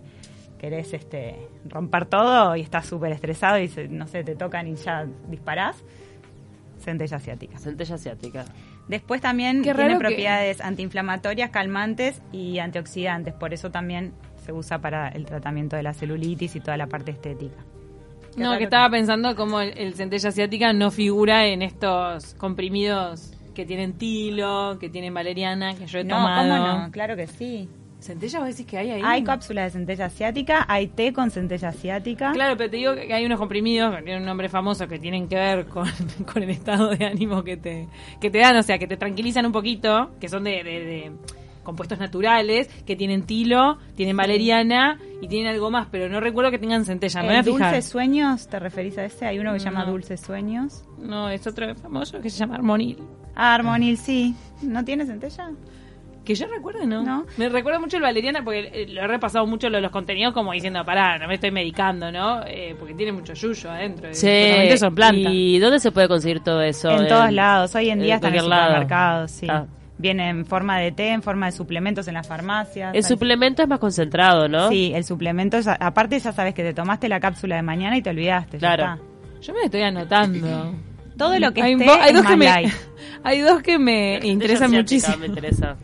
querés 0.59 0.93
este, 0.93 1.37
romper 1.69 2.05
todo 2.07 2.55
y 2.57 2.61
estás 2.61 2.87
súper 2.87 3.13
estresado 3.13 3.59
y 3.59 3.69
se- 3.69 3.89
no 3.89 4.07
sé, 4.07 4.25
te 4.25 4.37
tocan 4.37 4.69
y 4.69 4.75
ya 4.77 5.07
disparás. 5.29 5.77
Centella 6.79 7.17
asiática. 7.17 7.59
Centella 7.59 7.95
asiática. 7.95 8.45
Después 8.89 9.21
también 9.21 9.63
Qué 9.63 9.75
tiene 9.75 9.95
que- 9.95 9.99
propiedades 10.01 10.61
antiinflamatorias, 10.61 11.51
calmantes 11.51 12.21
y 12.33 12.59
antioxidantes, 12.59 13.33
por 13.35 13.55
eso 13.55 13.71
también 13.71 14.13
se 14.45 14.53
usa 14.53 14.79
para 14.81 15.09
el 15.09 15.25
tratamiento 15.25 15.77
de 15.77 15.83
la 15.83 15.95
celulitis 15.95 16.55
y 16.57 16.61
toda 16.61 16.77
la 16.77 16.87
parte 16.87 17.11
estética. 17.11 17.57
No, 18.37 18.57
que 18.59 18.65
estaba 18.65 18.91
pensando 18.91 19.35
como 19.37 19.61
el, 19.61 19.77
el 19.79 19.95
centella 19.95 20.29
asiática 20.29 20.73
no 20.73 20.91
figura 20.91 21.47
en 21.47 21.63
estos 21.63 22.35
comprimidos 22.35 23.33
que 23.55 23.65
tienen 23.65 23.95
tilo, 23.95 24.77
que 24.79 24.89
tienen 24.91 25.15
valeriana, 25.15 25.75
que 25.75 25.87
yo 25.87 25.99
he 26.01 26.05
No, 26.05 26.17
tomado. 26.17 26.63
¿cómo 26.63 26.79
no? 26.87 26.91
Claro 26.91 27.17
que 27.17 27.27
sí. 27.27 27.69
¿Centella 27.99 28.39
vos 28.41 28.49
decís 28.49 28.67
que 28.67 28.77
hay 28.79 28.91
ahí? 28.91 29.03
Hay 29.05 29.25
cápsulas 29.25 29.65
de 29.73 29.79
centella 29.79 30.05
asiática, 30.05 30.65
hay 30.69 30.89
té 30.89 31.13
con 31.15 31.31
centella 31.31 31.71
asiática. 31.71 32.31
Claro, 32.33 32.57
pero 32.57 32.71
te 32.71 32.77
digo 32.77 32.95
que 32.95 33.13
hay 33.13 33.25
unos 33.25 33.39
comprimidos 33.39 33.97
que 33.97 34.03
tienen 34.03 34.21
un 34.23 34.27
nombre 34.27 34.49
famoso 34.51 34.87
que 34.87 34.99
tienen 34.99 35.27
que 35.29 35.37
ver 35.37 35.65
con, 35.67 35.89
con 36.33 36.43
el 36.43 36.51
estado 36.51 36.91
de 36.91 37.05
ánimo 37.07 37.43
que 37.43 37.57
te, 37.57 37.89
que 38.21 38.31
te 38.31 38.39
dan, 38.39 38.55
o 38.57 38.63
sea, 38.63 38.79
que 38.79 38.87
te 38.87 38.97
tranquilizan 38.99 39.47
un 39.47 39.53
poquito, 39.53 40.11
que 40.21 40.29
son 40.29 40.45
de, 40.45 40.63
de- 40.63 40.85
de 40.85 41.13
compuestos 41.65 41.99
naturales, 41.99 42.69
que 42.87 42.95
tienen 42.95 43.23
tilo, 43.25 43.79
tienen 43.97 44.17
valeriana 44.17 45.01
y 45.21 45.29
tienen 45.29 45.53
algo 45.53 45.71
más, 45.71 45.89
pero 45.91 46.09
no 46.09 46.21
recuerdo 46.21 46.51
que 46.51 46.59
tengan 46.59 46.85
centella. 46.85 47.21
Me 47.23 47.29
voy 47.29 47.37
a 47.37 47.39
¿El 47.41 47.45
fijar. 47.45 47.73
Dulces 47.75 47.91
Sueños 47.91 48.49
te 48.49 48.59
referís 48.59 48.99
a 48.99 49.05
ese? 49.05 49.27
Hay 49.27 49.39
uno 49.39 49.53
que 49.53 49.61
se 49.61 49.65
llama 49.67 49.85
No. 49.85 49.93
Dulces 49.93 50.21
Sueños. 50.21 50.85
No, 50.99 51.29
es 51.31 51.47
otro 51.47 51.75
famoso 51.77 52.21
que 52.21 52.29
se 52.31 52.39
llama 52.39 52.57
Armonil. 52.57 52.99
Ah, 53.35 53.55
Armonil, 53.55 53.97
sí. 53.99 54.35
¿No 54.63 54.85
tiene 54.85 55.07
centella? 55.07 55.51
Que 56.25 56.35
yo 56.35 56.47
recuerde, 56.49 56.87
¿no? 56.87 57.05
No. 57.05 57.25
Me 57.37 57.49
recuerda 57.49 57.79
mucho 57.79 57.99
el 57.99 58.03
valeriana 58.03 58.43
porque 58.43 58.69
eh, 58.75 58.87
lo 58.89 59.01
he 59.03 59.07
repasado 59.07 59.47
mucho 59.47 59.71
lo 59.71 59.77
de 59.77 59.83
los 59.83 59.93
contenidos 59.93 60.35
como 60.35 60.51
diciendo, 60.53 60.85
pará, 60.85 61.19
no 61.19 61.29
me 61.29 61.35
estoy 61.35 61.53
medicando, 61.53 62.11
¿no? 62.11 62.43
Eh, 62.45 62.75
porque 62.79 62.95
tiene 62.95 63.13
mucho 63.13 63.33
yuyo 63.35 63.71
adentro. 63.71 64.11
y 64.11 64.15
Sí. 64.15 64.27
supuestamente 64.27 64.79
son 64.79 64.95
plantas. 64.97 65.33
¿Y 65.33 65.59
dónde 65.61 65.79
se 65.79 65.93
puede 65.93 66.09
conseguir 66.09 66.41
todo 66.41 66.63
eso? 66.63 66.91
En 66.91 67.07
todos 67.07 67.31
lados. 67.33 67.75
Hoy 67.77 67.91
en 67.91 68.01
día 68.01 68.17
están 68.17 68.35
en 68.35 68.41
cualquier 68.41 68.51
lado. 68.51 68.65
supermercados, 68.67 69.31
sí. 69.31 69.47
Ah. 69.49 69.67
Viene 69.99 70.29
en 70.29 70.45
forma 70.45 70.79
de 70.79 70.93
té, 70.93 71.09
en 71.13 71.23
forma 71.23 71.47
de 71.47 71.53
suplementos 71.53 72.07
en 72.09 72.15
las 72.15 72.27
farmacias. 72.29 72.95
El 72.95 73.03
suplemento 73.03 73.63
es 73.63 73.69
más 73.69 73.79
concentrado, 73.79 74.47
¿no? 74.49 74.69
Sí, 74.69 74.93
el 74.95 75.05
suplemento, 75.05 75.59
ya- 75.61 75.73
aparte 75.81 76.19
ya 76.19 76.33
sabes 76.33 76.53
que 76.55 76.63
te 76.63 76.75
tomaste 76.75 77.09
la 77.09 77.19
cápsula 77.19 77.57
de 77.57 77.63
mañana 77.63 77.97
y 77.97 78.03
te 78.03 78.11
olvidaste. 78.11 78.59
ya 78.59 78.75
Claro. 78.77 78.95
está. 78.95 79.41
Yo 79.41 79.55
me 79.55 79.61
estoy 79.65 79.83
anotando. 79.83 80.75
Todo 81.17 81.39
lo 81.39 81.53
que 81.53 81.63
hay, 81.63 81.73
esté 81.73 81.89
hay 81.89 82.11
es 82.11 82.15
dos 82.17 82.27
que 82.27 82.37
me, 82.37 82.45
light. 82.45 82.73
hay 83.25 83.41
dos 83.41 83.63
que 83.63 83.79
me 83.79 84.19
interesan 84.23 84.71
muchísimo. 84.71 85.17
Me 85.17 85.27
interesa. 85.29 85.77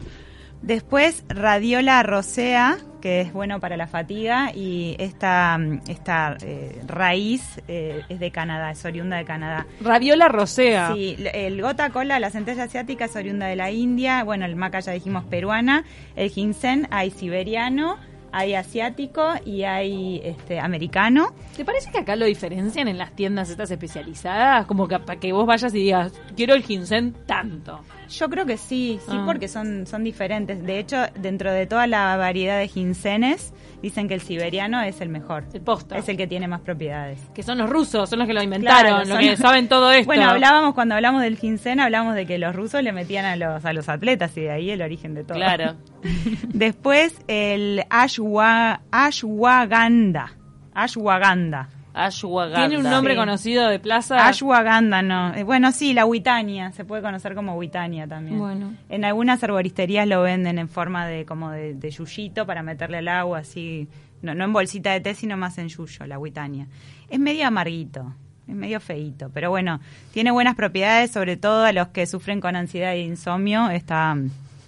Después, 0.60 1.24
radiola 1.28 2.02
rosea, 2.02 2.76
que 3.02 3.20
es 3.20 3.32
bueno 3.32 3.60
para 3.60 3.76
la 3.76 3.88
fatiga, 3.88 4.52
y 4.54 4.96
esta, 4.98 5.58
esta 5.88 6.36
eh, 6.40 6.80
raíz 6.86 7.60
eh, 7.68 8.02
es 8.08 8.20
de 8.20 8.30
Canadá, 8.30 8.70
es 8.70 8.82
oriunda 8.84 9.16
de 9.18 9.24
Canadá. 9.24 9.66
Raviola 9.82 10.28
rosea. 10.28 10.94
Sí, 10.94 11.16
el 11.34 11.60
gota 11.60 11.90
cola, 11.90 12.18
la 12.20 12.30
centella 12.30 12.62
asiática 12.62 13.06
es 13.06 13.16
oriunda 13.16 13.46
de 13.46 13.56
la 13.56 13.70
India, 13.70 14.22
bueno, 14.22 14.46
el 14.46 14.56
maca 14.56 14.80
ya 14.80 14.92
dijimos 14.92 15.24
peruana, 15.24 15.84
el 16.16 16.30
ginseng 16.30 16.86
hay 16.90 17.10
siberiano, 17.10 17.98
hay 18.32 18.54
asiático 18.54 19.34
y 19.44 19.62
hay 19.64 20.20
este 20.24 20.58
americano. 20.58 21.32
¿Te 21.56 21.64
parece 21.64 21.90
que 21.90 21.98
acá 21.98 22.16
lo 22.16 22.24
diferencian 22.24 22.88
en 22.88 22.98
las 22.98 23.12
tiendas 23.14 23.50
estas 23.50 23.70
especializadas? 23.70 24.66
Como 24.66 24.88
que 24.88 24.98
para 24.98 25.20
que 25.20 25.32
vos 25.32 25.46
vayas 25.46 25.74
y 25.74 25.78
digas, 25.78 26.12
quiero 26.36 26.54
el 26.54 26.62
ginseng 26.62 27.12
tanto. 27.26 27.80
Yo 28.08 28.28
creo 28.28 28.44
que 28.44 28.56
sí, 28.58 28.98
sí, 29.06 29.12
Ah. 29.16 29.22
porque 29.26 29.48
son, 29.48 29.86
son 29.86 30.04
diferentes. 30.04 30.62
De 30.64 30.78
hecho, 30.78 31.04
dentro 31.18 31.50
de 31.52 31.66
toda 31.66 31.86
la 31.86 32.16
variedad 32.16 32.58
de 32.58 32.68
ginsenes, 32.68 33.54
dicen 33.80 34.06
que 34.06 34.14
el 34.14 34.20
siberiano 34.20 34.82
es 34.82 35.00
el 35.00 35.08
mejor. 35.08 35.44
El 35.54 35.62
posto. 35.62 35.94
Es 35.94 36.08
el 36.10 36.16
que 36.18 36.26
tiene 36.26 36.46
más 36.46 36.60
propiedades. 36.60 37.20
Que 37.34 37.42
son 37.42 37.56
los 37.58 37.70
rusos, 37.70 38.10
son 38.10 38.18
los 38.18 38.28
que 38.28 38.34
lo 38.34 38.42
inventaron, 38.42 39.02
Claro, 39.04 39.08
los 39.08 39.18
que 39.18 39.36
saben 39.36 39.68
todo 39.68 39.90
esto. 39.92 40.06
Bueno, 40.06 40.28
hablábamos 40.28 40.74
cuando 40.74 40.94
hablamos 40.94 41.22
del 41.22 41.38
ginseng, 41.38 41.80
hablamos 41.80 42.14
de 42.14 42.26
que 42.26 42.38
los 42.38 42.54
rusos 42.54 42.82
le 42.82 42.92
metían 42.92 43.24
a 43.24 43.36
los, 43.36 43.64
a 43.64 43.72
los 43.72 43.88
atletas 43.88 44.36
y 44.36 44.42
de 44.42 44.50
ahí 44.50 44.70
el 44.70 44.82
origen 44.82 45.14
de 45.14 45.24
todo. 45.24 45.36
Claro. 45.36 45.74
Después 46.52 47.16
el 47.28 47.84
ashwa, 47.90 48.80
ashwagandha. 48.90 50.32
Ashwagandha. 50.74 51.68
Ashwagandha. 51.94 52.68
Tiene 52.68 52.78
un 52.82 52.90
nombre 52.90 53.12
Sí. 53.12 53.18
conocido 53.18 53.68
de 53.68 53.78
plaza. 53.78 54.26
Ashwagandha, 54.26 55.02
no. 55.02 55.34
Eh, 55.34 55.42
Bueno, 55.42 55.72
sí, 55.72 55.92
la 55.92 56.06
huitania. 56.06 56.72
Se 56.72 56.84
puede 56.86 57.02
conocer 57.02 57.34
como 57.34 57.54
huitania 57.56 58.06
también. 58.06 58.38
Bueno. 58.38 58.72
En 58.88 59.04
algunas 59.04 59.42
herboristerías 59.42 60.06
lo 60.08 60.22
venden 60.22 60.58
en 60.58 60.68
forma 60.68 61.06
de 61.06 61.26
como 61.26 61.50
de, 61.50 61.74
de 61.74 61.90
yuyito 61.90 62.46
para 62.46 62.62
meterle 62.62 62.98
al 62.98 63.08
agua, 63.08 63.40
así. 63.40 63.88
No, 64.22 64.34
no 64.34 64.44
en 64.44 64.52
bolsita 64.52 64.92
de 64.92 65.00
té, 65.00 65.14
sino 65.14 65.36
más 65.36 65.58
en 65.58 65.68
yuyo, 65.68 66.06
la 66.06 66.18
huitania. 66.18 66.66
Es 67.10 67.18
medio 67.20 67.46
amarguito. 67.46 68.14
Es 68.48 68.54
medio 68.54 68.80
feíto, 68.80 69.30
pero 69.32 69.50
bueno, 69.50 69.78
tiene 70.12 70.30
buenas 70.32 70.56
propiedades, 70.56 71.10
sobre 71.12 71.36
todo 71.36 71.64
a 71.64 71.72
los 71.72 71.88
que 71.88 72.06
sufren 72.06 72.40
con 72.40 72.56
ansiedad 72.56 72.92
e 72.92 73.00
insomnio. 73.02 73.70
Está, 73.70 74.16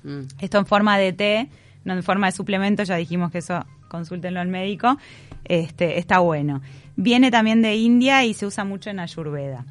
Mm. 0.04 0.20
esto 0.38 0.58
en 0.58 0.66
forma 0.66 0.98
de 0.98 1.12
té, 1.12 1.48
no 1.84 1.94
en 1.94 2.02
forma 2.02 2.26
de 2.26 2.32
suplemento, 2.32 2.82
ya 2.82 2.96
dijimos 2.96 3.32
que 3.32 3.38
eso 3.38 3.64
consúltenlo 3.88 4.40
al 4.40 4.48
médico, 4.48 4.98
este, 5.44 5.98
está 5.98 6.18
bueno. 6.18 6.60
Viene 6.96 7.30
también 7.30 7.62
de 7.62 7.76
India 7.76 8.24
y 8.24 8.34
se 8.34 8.46
usa 8.46 8.64
mucho 8.64 8.90
en 8.90 9.00
Ayurveda. 9.00 9.64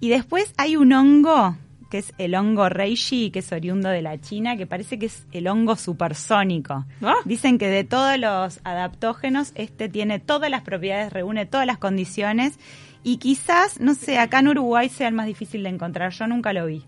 Y 0.00 0.08
después 0.10 0.52
hay 0.56 0.76
un 0.76 0.92
hongo, 0.92 1.56
que 1.90 1.98
es 1.98 2.12
el 2.18 2.34
hongo 2.34 2.68
reishi, 2.68 3.30
que 3.30 3.40
es 3.40 3.50
oriundo 3.52 3.88
de 3.88 4.02
la 4.02 4.20
China, 4.20 4.56
que 4.56 4.66
parece 4.66 4.98
que 4.98 5.06
es 5.06 5.26
el 5.32 5.48
hongo 5.48 5.76
supersónico. 5.76 6.84
Ah. 7.02 7.16
Dicen 7.24 7.58
que 7.58 7.68
de 7.68 7.84
todos 7.84 8.18
los 8.18 8.60
adaptógenos, 8.64 9.52
este 9.54 9.88
tiene 9.88 10.20
todas 10.20 10.50
las 10.50 10.62
propiedades, 10.62 11.12
reúne 11.12 11.46
todas 11.46 11.66
las 11.66 11.78
condiciones 11.78 12.58
y 13.02 13.16
quizás, 13.16 13.80
no 13.80 13.94
sé, 13.94 14.18
acá 14.18 14.40
en 14.40 14.48
Uruguay 14.48 14.88
sea 14.88 15.08
el 15.08 15.14
más 15.14 15.26
difícil 15.26 15.62
de 15.62 15.70
encontrar, 15.70 16.12
yo 16.12 16.26
nunca 16.26 16.52
lo 16.52 16.66
vi. 16.66 16.84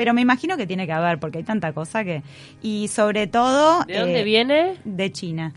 Pero 0.00 0.14
me 0.14 0.22
imagino 0.22 0.56
que 0.56 0.66
tiene 0.66 0.86
que 0.86 0.92
haber, 0.92 1.20
porque 1.20 1.36
hay 1.36 1.44
tanta 1.44 1.74
cosa 1.74 2.04
que... 2.04 2.22
Y 2.62 2.88
sobre 2.88 3.26
todo... 3.26 3.84
¿De 3.84 3.98
dónde 3.98 4.20
eh, 4.20 4.24
viene? 4.24 4.76
De 4.86 5.12
China. 5.12 5.52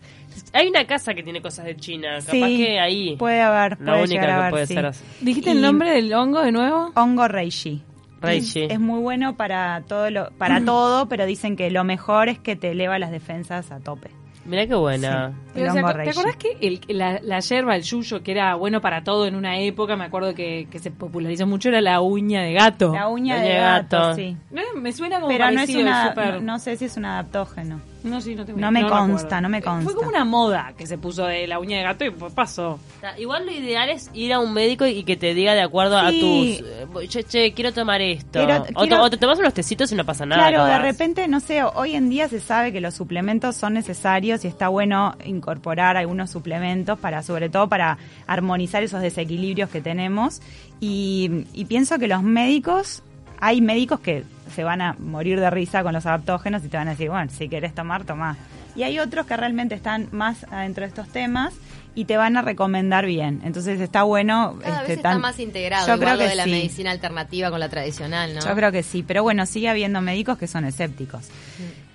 Hay 0.51 0.67
una 0.67 0.85
casa 0.85 1.13
que 1.13 1.23
tiene 1.23 1.41
cosas 1.41 1.63
de 1.63 1.77
China. 1.77 2.15
Capaz 2.19 2.31
Sí, 2.31 2.57
que 2.57 2.77
ahí. 2.77 3.15
puede 3.15 3.39
haber, 3.39 3.79
La 3.79 3.93
puede 3.93 4.03
única 4.03 4.25
que 4.25 4.31
haber, 4.33 4.49
puede 4.51 4.67
sí. 4.67 4.73
ser 4.73 4.85
así. 4.87 5.01
¿Dijiste 5.21 5.51
Y- 5.51 5.53
el 5.53 5.61
nombre 5.61 5.91
del 5.91 6.13
hongo 6.13 6.41
de 6.41 6.51
nuevo? 6.51 6.91
Hongo 6.93 7.29
reishi. 7.29 7.83
Reishi. 8.21 8.63
Es 8.69 8.81
muy 8.81 8.99
bueno 8.99 9.37
para 9.37 9.81
todo, 9.87 10.09
lo, 10.09 10.29
para 10.31 10.59
todo, 10.65 11.07
pero 11.07 11.25
dicen 11.25 11.55
que 11.55 11.71
lo 11.71 11.85
mejor 11.85 12.27
es 12.27 12.37
que 12.37 12.57
te 12.57 12.71
eleva 12.71 12.99
las 12.99 13.11
defensas 13.11 13.71
a 13.71 13.79
tope. 13.79 14.09
Mirá 14.45 14.67
qué 14.67 14.75
buena. 14.75 15.29
Sí. 15.29 15.35
Pero, 15.53 15.65
El 15.65 15.69
o 15.69 15.73
sea, 15.73 15.81
hongo 15.85 16.03
¿Te 16.03 16.09
acordás 16.09 16.35
que 16.37 16.57
el- 16.61 16.81
la, 16.97 17.19
la 17.21 17.39
yerba, 17.39 17.75
el 17.75 17.83
yuyo, 17.83 18.21
que 18.23 18.31
era 18.31 18.55
bueno 18.55 18.81
para 18.81 19.03
todo 19.03 19.25
en 19.25 19.35
una 19.35 19.57
época, 19.59 19.95
me 19.95 20.03
acuerdo 20.05 20.33
que, 20.35 20.67
que 20.69 20.79
se 20.79 20.91
popularizó 20.91 21.47
mucho, 21.47 21.69
era 21.69 21.79
la 21.79 22.01
uña 22.01 22.41
de 22.41 22.53
gato? 22.53 22.93
La 22.93 23.07
uña 23.07 23.35
Uña 23.35 23.43
de 23.43 23.49
de 23.49 23.55
gato, 23.59 23.97
gato. 23.99 24.15
sí. 24.15 24.35
No, 24.51 24.61
me 24.75 24.91
suena 24.91 25.17
como 25.17 25.29
Pero 25.29 25.49
no 25.51 25.61
es 25.61 25.69
una, 25.75 26.13
no, 26.13 26.41
no 26.41 26.59
sé 26.59 26.75
si 26.77 26.85
es 26.85 26.97
un 26.97 27.05
adaptógeno. 27.05 27.79
No, 28.03 28.19
sí, 28.19 28.35
no, 28.35 28.45
tengo 28.45 28.59
no 28.59 28.69
me 28.71 28.85
consta, 28.87 29.39
no 29.39 29.47
me 29.47 29.61
Fue 29.61 29.71
consta. 29.71 29.93
como 29.93 30.09
una 30.09 30.25
moda 30.25 30.73
que 30.77 30.85
se 30.85 30.97
puso 30.97 31.25
de 31.25 31.47
la 31.47 31.57
uña 31.59 31.77
de 31.77 31.83
gato 31.83 32.03
y 32.03 32.09
pues 32.11 32.33
pasó. 32.33 32.77
Igual 33.17 33.45
lo 33.45 33.51
ideal 33.53 33.89
es 33.89 34.09
ir 34.13 34.33
a 34.33 34.39
un 34.39 34.53
médico 34.53 34.85
y 34.85 35.03
que 35.05 35.15
te 35.15 35.33
diga 35.33 35.53
de 35.53 35.61
acuerdo 35.61 35.97
a 35.97 36.09
tus... 36.09 36.19
eh, 36.21 36.85
Che, 37.07 37.23
che, 37.23 37.53
quiero 37.53 37.71
tomar 37.71 38.01
esto. 38.01 38.39
Quiero- 38.45 38.63
o, 38.75 38.81
quiero- 38.81 39.01
o 39.03 39.09
te 39.09 39.17
tomas 39.17 39.39
unos 39.39 39.53
tecitos 39.53 39.91
y 39.91 39.95
no 39.95 40.05
pasa 40.05 40.25
nada. 40.25 40.49
Claro, 40.49 40.65
de 40.65 40.79
repente, 40.79 41.27
no 41.29 41.39
sé, 41.39 41.63
hoy 41.63 41.95
en 41.95 42.09
día 42.09 42.27
se 42.27 42.39
sabe 42.41 42.71
que 42.73 42.81
los 42.81 42.93
suplementos 42.93 43.55
son 43.55 43.73
necesarios 43.73 44.43
y 44.43 44.47
está 44.49 44.67
bueno 44.67 45.15
incorporar 45.23 45.95
algunos 45.95 46.29
suplementos 46.29 46.99
para, 46.99 47.23
sobre 47.23 47.49
todo 47.49 47.69
para 47.69 47.97
armonizar 48.27 48.83
esos 48.83 49.01
desequilibrios 49.01 49.69
que 49.69 49.79
tenemos. 49.81 50.41
Y, 50.81 51.45
y 51.53 51.65
pienso 51.65 51.97
que 51.99 52.07
los 52.09 52.21
médicos, 52.23 53.01
hay 53.45 53.59
médicos 53.59 53.99
que 53.99 54.23
se 54.55 54.63
van 54.63 54.81
a 54.81 54.95
morir 54.99 55.37
de 55.37 55.49
risa 55.49 55.83
con 55.83 55.91
los 55.91 56.05
adaptógenos 56.05 56.63
y 56.63 56.69
te 56.69 56.77
van 56.77 56.87
a 56.87 56.91
decir, 56.91 57.09
bueno, 57.09 57.29
si 57.29 57.49
querés 57.49 57.75
tomar, 57.75 58.05
tomá. 58.05 58.37
Y 58.73 58.83
hay 58.83 58.99
otros 58.99 59.25
que 59.25 59.35
realmente 59.35 59.75
están 59.75 60.07
más 60.13 60.45
adentro 60.49 60.83
de 60.83 60.87
estos 60.87 61.09
temas 61.09 61.53
y 61.93 62.05
te 62.05 62.15
van 62.15 62.37
a 62.37 62.41
recomendar 62.41 63.05
bien. 63.05 63.41
Entonces 63.43 63.81
está 63.81 64.03
bueno. 64.03 64.55
Cada 64.61 64.75
este, 64.77 64.87
vez 64.87 64.97
está 64.97 65.09
tan- 65.11 65.21
más 65.21 65.39
integrado 65.39 65.85
Yo 65.87 65.99
creo 65.99 66.17
que 66.17 66.29
de 66.29 66.35
la 66.35 66.45
sí. 66.45 66.51
medicina 66.51 66.91
alternativa 66.91 67.51
con 67.51 67.59
la 67.59 67.67
tradicional, 67.67 68.33
¿no? 68.33 68.39
Yo 68.39 68.55
creo 68.55 68.71
que 68.71 68.81
sí, 68.81 69.03
pero 69.03 69.23
bueno, 69.23 69.45
sigue 69.45 69.67
habiendo 69.67 69.99
médicos 69.99 70.37
que 70.37 70.47
son 70.47 70.63
escépticos. 70.63 71.27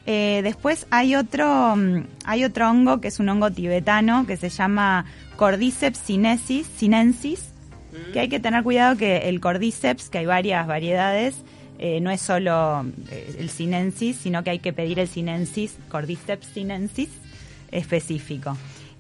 Eh, 0.05 0.41
después 0.45 0.87
hay 0.91 1.17
otro, 1.17 1.77
mm, 1.77 2.05
hay 2.27 2.45
otro 2.45 2.69
hongo 2.69 3.01
que 3.01 3.09
es 3.09 3.21
un 3.21 3.29
hongo 3.31 3.51
tibetano 3.51 4.27
que 4.27 4.37
se 4.37 4.51
llama 4.51 5.07
Cordyceps 5.37 5.99
sinensis, 5.99 6.67
sinensis 6.77 7.48
que 8.13 8.21
hay 8.21 8.29
que 8.29 8.41
tener 8.41 8.63
cuidado 8.63 8.97
que 8.97 9.29
el 9.29 9.41
Cordyceps, 9.41 10.09
que 10.09 10.19
hay 10.19 10.27
varias 10.27 10.67
variedades, 10.67 11.37
eh, 11.79 12.01
no 12.01 12.11
es 12.11 12.21
solo 12.21 12.85
eh, 13.11 13.37
el 13.39 13.51
sinensis, 13.51 14.17
sino 14.17 14.43
que 14.43 14.51
hay 14.51 14.59
que 14.59 14.73
pedir 14.73 14.99
el 14.99 15.09
sinensis, 15.09 15.77
Cordyceps 15.89 16.47
sinensis 16.47 17.09
específico. 17.71 18.57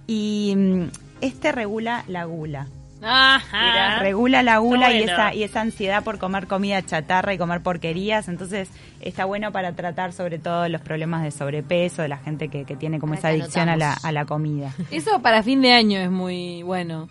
Y 0.06 0.54
mm, 0.56 0.82
este 1.20 1.52
regula 1.52 2.04
la 2.06 2.24
gula. 2.24 2.68
Ajá. 3.02 4.00
Regula 4.00 4.42
la 4.42 4.58
gula 4.58 4.92
y 4.92 5.02
esa 5.02 5.32
y 5.34 5.44
esa 5.44 5.60
ansiedad 5.60 6.02
por 6.02 6.18
comer 6.18 6.46
comida 6.46 6.84
chatarra 6.84 7.32
y 7.32 7.38
comer 7.38 7.62
porquerías, 7.62 8.28
entonces 8.28 8.68
está 9.00 9.24
bueno 9.24 9.52
para 9.52 9.72
tratar 9.72 10.12
sobre 10.12 10.38
todo 10.38 10.68
los 10.68 10.80
problemas 10.80 11.22
de 11.22 11.30
sobrepeso, 11.30 12.02
de 12.02 12.08
la 12.08 12.18
gente 12.18 12.48
que, 12.48 12.64
que 12.64 12.76
tiene 12.76 12.98
como 12.98 13.14
esa 13.14 13.28
adicción 13.28 13.68
a 13.68 13.76
la, 13.76 13.92
a 13.92 14.12
la 14.12 14.24
comida. 14.24 14.74
Eso 14.90 15.22
para 15.22 15.42
fin 15.42 15.60
de 15.62 15.72
año 15.72 16.00
es 16.00 16.10
muy 16.10 16.62
bueno. 16.64 17.08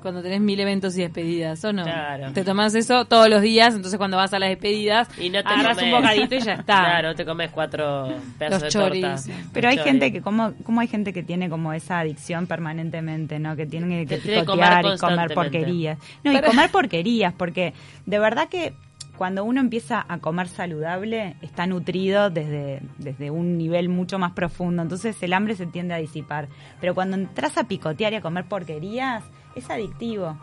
Cuando 0.00 0.22
tenés 0.22 0.40
mil 0.40 0.58
eventos 0.60 0.96
y 0.96 1.02
despedidas, 1.02 1.64
¿o 1.64 1.72
no? 1.72 1.82
Claro. 1.84 2.32
Te 2.32 2.44
tomás 2.44 2.74
eso 2.74 3.04
todos 3.04 3.28
los 3.28 3.42
días, 3.42 3.74
entonces 3.74 3.98
cuando 3.98 4.16
vas 4.16 4.32
a 4.32 4.38
las 4.38 4.48
despedidas, 4.48 5.08
Y 5.18 5.30
no 5.30 5.42
te 5.42 5.48
agarras 5.48 5.76
comes- 5.78 5.92
un 5.94 6.00
bocadito 6.00 6.34
y 6.34 6.40
ya 6.40 6.52
está. 6.54 6.80
Claro, 6.84 7.14
te 7.14 7.24
comes 7.24 7.50
cuatro 7.50 8.08
pedazos 8.38 8.62
Los 8.62 8.72
de 8.72 8.78
torta. 8.78 9.16
choris. 9.16 9.30
Pero 9.52 9.68
hay 9.68 9.78
gente 9.78 10.12
que 10.12 10.20
como 10.22 10.52
como 10.64 10.80
hay 10.80 10.88
gente 10.88 11.12
que 11.12 11.22
tiene 11.22 11.48
como 11.48 11.72
esa 11.72 11.98
adicción 12.00 12.46
permanentemente, 12.46 13.38
¿no? 13.38 13.56
Que 13.56 13.66
tienen 13.66 14.06
que 14.06 14.18
tiene 14.18 14.40
que 14.40 14.44
comer 14.46 14.68
picotear 14.78 14.94
y 14.94 14.98
comer 14.98 15.34
porquerías. 15.34 15.98
No, 16.24 16.32
y 16.32 16.40
comer 16.40 16.70
porquerías 16.70 17.32
porque 17.34 17.74
de 18.06 18.18
verdad 18.18 18.48
que 18.48 18.72
cuando 19.16 19.44
uno 19.44 19.60
empieza 19.60 20.02
a 20.08 20.16
comer 20.16 20.48
saludable, 20.48 21.36
está 21.42 21.66
nutrido 21.66 22.30
desde, 22.30 22.80
desde 22.96 23.30
un 23.30 23.58
nivel 23.58 23.90
mucho 23.90 24.18
más 24.18 24.32
profundo. 24.32 24.80
Entonces 24.80 25.22
el 25.22 25.34
hambre 25.34 25.54
se 25.56 25.66
tiende 25.66 25.92
a 25.92 25.98
disipar. 25.98 26.48
Pero 26.80 26.94
cuando 26.94 27.18
entras 27.18 27.58
a 27.58 27.64
picotear 27.64 28.14
y 28.14 28.16
a 28.16 28.20
comer 28.22 28.46
porquerías, 28.46 29.22
es 29.54 29.70
adictivo. 29.70 30.36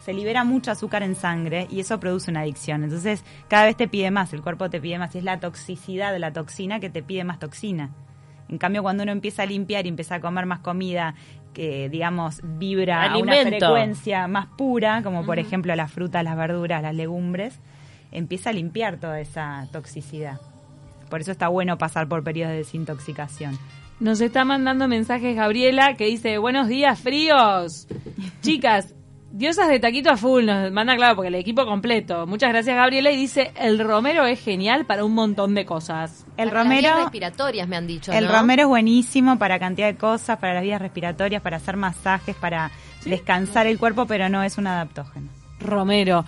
Se 0.00 0.12
libera 0.12 0.42
mucho 0.42 0.72
azúcar 0.72 1.02
en 1.02 1.14
sangre 1.14 1.68
y 1.70 1.80
eso 1.80 2.00
produce 2.00 2.30
una 2.30 2.40
adicción. 2.40 2.82
Entonces 2.82 3.24
cada 3.48 3.66
vez 3.66 3.76
te 3.76 3.86
pide 3.86 4.10
más, 4.10 4.32
el 4.32 4.42
cuerpo 4.42 4.68
te 4.68 4.80
pide 4.80 4.98
más. 4.98 5.14
Y 5.14 5.18
es 5.18 5.24
la 5.24 5.38
toxicidad 5.38 6.12
de 6.12 6.18
la 6.18 6.32
toxina 6.32 6.80
que 6.80 6.90
te 6.90 7.02
pide 7.02 7.24
más 7.24 7.38
toxina. 7.38 7.90
En 8.48 8.58
cambio, 8.58 8.82
cuando 8.82 9.02
uno 9.04 9.12
empieza 9.12 9.44
a 9.44 9.46
limpiar 9.46 9.86
y 9.86 9.88
empieza 9.88 10.16
a 10.16 10.20
comer 10.20 10.44
más 10.44 10.58
comida 10.58 11.14
que, 11.54 11.88
digamos, 11.88 12.40
vibra 12.42 13.12
a 13.12 13.16
una 13.16 13.32
frecuencia 13.32 14.26
más 14.26 14.46
pura, 14.46 15.02
como 15.02 15.24
por 15.24 15.38
ejemplo 15.38 15.74
las 15.74 15.92
frutas, 15.92 16.24
las 16.24 16.36
verduras, 16.36 16.82
las 16.82 16.94
legumbres, 16.94 17.60
empieza 18.10 18.50
a 18.50 18.52
limpiar 18.52 18.98
toda 18.98 19.20
esa 19.20 19.68
toxicidad. 19.72 20.40
Por 21.08 21.20
eso 21.20 21.32
está 21.32 21.48
bueno 21.48 21.78
pasar 21.78 22.08
por 22.08 22.24
periodos 22.24 22.52
de 22.52 22.58
desintoxicación. 22.58 23.58
Nos 24.00 24.20
está 24.20 24.44
mandando 24.44 24.88
mensajes 24.88 25.36
Gabriela 25.36 25.94
que 25.94 26.06
dice, 26.06 26.38
buenos 26.38 26.68
días 26.68 26.98
fríos. 26.98 27.86
Chicas, 28.42 28.94
diosas 29.30 29.68
de 29.68 29.80
taquito 29.80 30.10
a 30.10 30.16
full, 30.16 30.44
nos 30.44 30.70
manda 30.72 30.94
claro 30.96 31.14
porque 31.16 31.28
el 31.28 31.34
equipo 31.36 31.64
completo. 31.64 32.26
Muchas 32.26 32.50
gracias 32.50 32.76
Gabriela 32.76 33.10
y 33.10 33.16
dice, 33.16 33.52
el 33.58 33.78
romero 33.78 34.26
es 34.26 34.40
genial 34.40 34.84
para 34.84 35.04
un 35.04 35.14
montón 35.14 35.54
de 35.54 35.64
cosas. 35.64 36.26
El 36.36 36.50
Para 36.50 36.64
las 36.64 36.70
vías 36.70 36.82
romero, 36.82 37.02
respiratorias 37.04 37.68
me 37.68 37.76
han 37.76 37.86
dicho, 37.86 38.12
el 38.12 38.26
¿no? 38.26 38.32
romero 38.32 38.62
es 38.62 38.68
buenísimo 38.68 39.38
para 39.38 39.58
cantidad 39.58 39.86
de 39.86 39.96
cosas, 39.96 40.38
para 40.38 40.54
las 40.54 40.62
vías 40.64 40.80
respiratorias, 40.82 41.40
para 41.40 41.56
hacer 41.56 41.76
masajes, 41.76 42.36
para 42.36 42.70
descansar 43.04 43.66
el 43.66 43.78
cuerpo, 43.78 44.06
pero 44.06 44.28
no 44.28 44.42
es 44.42 44.58
un 44.58 44.66
adaptógeno. 44.66 45.28
Romero. 45.60 46.24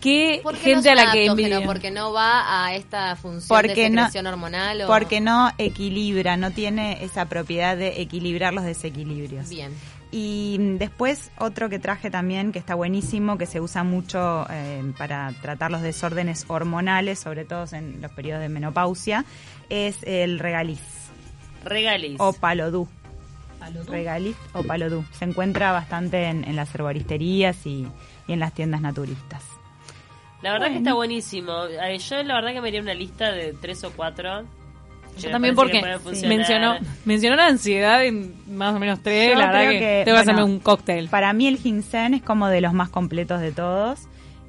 ¿Qué 0.00 0.40
¿Por 0.42 0.56
qué 0.56 0.70
no 0.70 0.82
gente 0.82 0.90
a 0.90 0.94
la 0.94 1.12
que 1.12 1.26
envidio? 1.26 1.62
Porque 1.66 1.90
no 1.90 2.10
va 2.10 2.64
a 2.64 2.74
esta 2.74 3.14
función 3.16 3.48
Porque 3.54 3.82
de 3.82 3.90
no- 3.90 4.02
secreción 4.06 4.26
hormonal 4.28 4.80
o... 4.80 4.86
Porque 4.86 5.20
no 5.20 5.50
equilibra, 5.58 6.38
no 6.38 6.52
tiene 6.52 7.04
esa 7.04 7.26
propiedad 7.26 7.76
de 7.76 8.00
equilibrar 8.00 8.54
los 8.54 8.64
desequilibrios. 8.64 9.50
Bien. 9.50 9.70
Y 10.12 10.56
después 10.78 11.30
otro 11.38 11.68
que 11.68 11.78
traje 11.78 12.10
también, 12.10 12.50
que 12.50 12.58
está 12.58 12.74
buenísimo, 12.74 13.38
que 13.38 13.46
se 13.46 13.60
usa 13.60 13.84
mucho 13.84 14.44
eh, 14.50 14.92
para 14.98 15.32
tratar 15.40 15.70
los 15.70 15.82
desórdenes 15.82 16.44
hormonales, 16.48 17.20
sobre 17.20 17.44
todo 17.44 17.64
en 17.72 18.00
los 18.02 18.10
periodos 18.12 18.42
de 18.42 18.48
menopausia, 18.48 19.24
es 19.68 20.02
el 20.02 20.40
regaliz 20.40 20.80
Regalis. 21.64 22.16
o 22.18 22.32
palodú. 22.32 22.88
Regaliz 23.86 24.36
o 24.54 24.62
palodú. 24.64 25.04
Se 25.12 25.26
encuentra 25.26 25.70
bastante 25.70 26.24
en, 26.24 26.44
en 26.44 26.56
las 26.56 26.74
herboristerías 26.74 27.66
y, 27.66 27.86
y 28.26 28.32
en 28.32 28.40
las 28.40 28.52
tiendas 28.54 28.80
naturistas. 28.80 29.44
La 30.42 30.54
verdad 30.54 30.68
que 30.68 30.78
está 30.78 30.94
buenísimo. 30.94 31.66
Eh, 31.66 31.98
Yo 31.98 32.22
la 32.22 32.34
verdad 32.36 32.52
que 32.54 32.60
me 32.62 32.68
haría 32.68 32.80
una 32.80 32.94
lista 32.94 33.30
de 33.30 33.52
tres 33.52 33.84
o 33.84 33.92
cuatro. 33.92 34.44
Yo 35.20 35.30
también 35.30 35.54
porque 35.54 35.82
mencionó, 36.26 36.78
mencionó 37.04 37.36
la 37.36 37.46
ansiedad 37.46 38.04
en 38.04 38.34
más 38.54 38.74
o 38.74 38.78
menos 38.78 39.00
tres, 39.02 39.32
Yo 39.32 39.38
la 39.38 39.46
verdad 39.46 39.70
que, 39.70 39.78
que, 39.78 39.78
tengo 39.78 40.04
que 40.04 40.10
bueno, 40.12 40.20
hacerme 40.20 40.44
un 40.44 40.58
cóctel. 40.60 41.08
Para 41.08 41.32
mí 41.32 41.46
el 41.46 41.58
ginseng 41.58 42.14
es 42.14 42.22
como 42.22 42.48
de 42.48 42.60
los 42.60 42.72
más 42.72 42.88
completos 42.88 43.40
de 43.40 43.52
todos. 43.52 44.00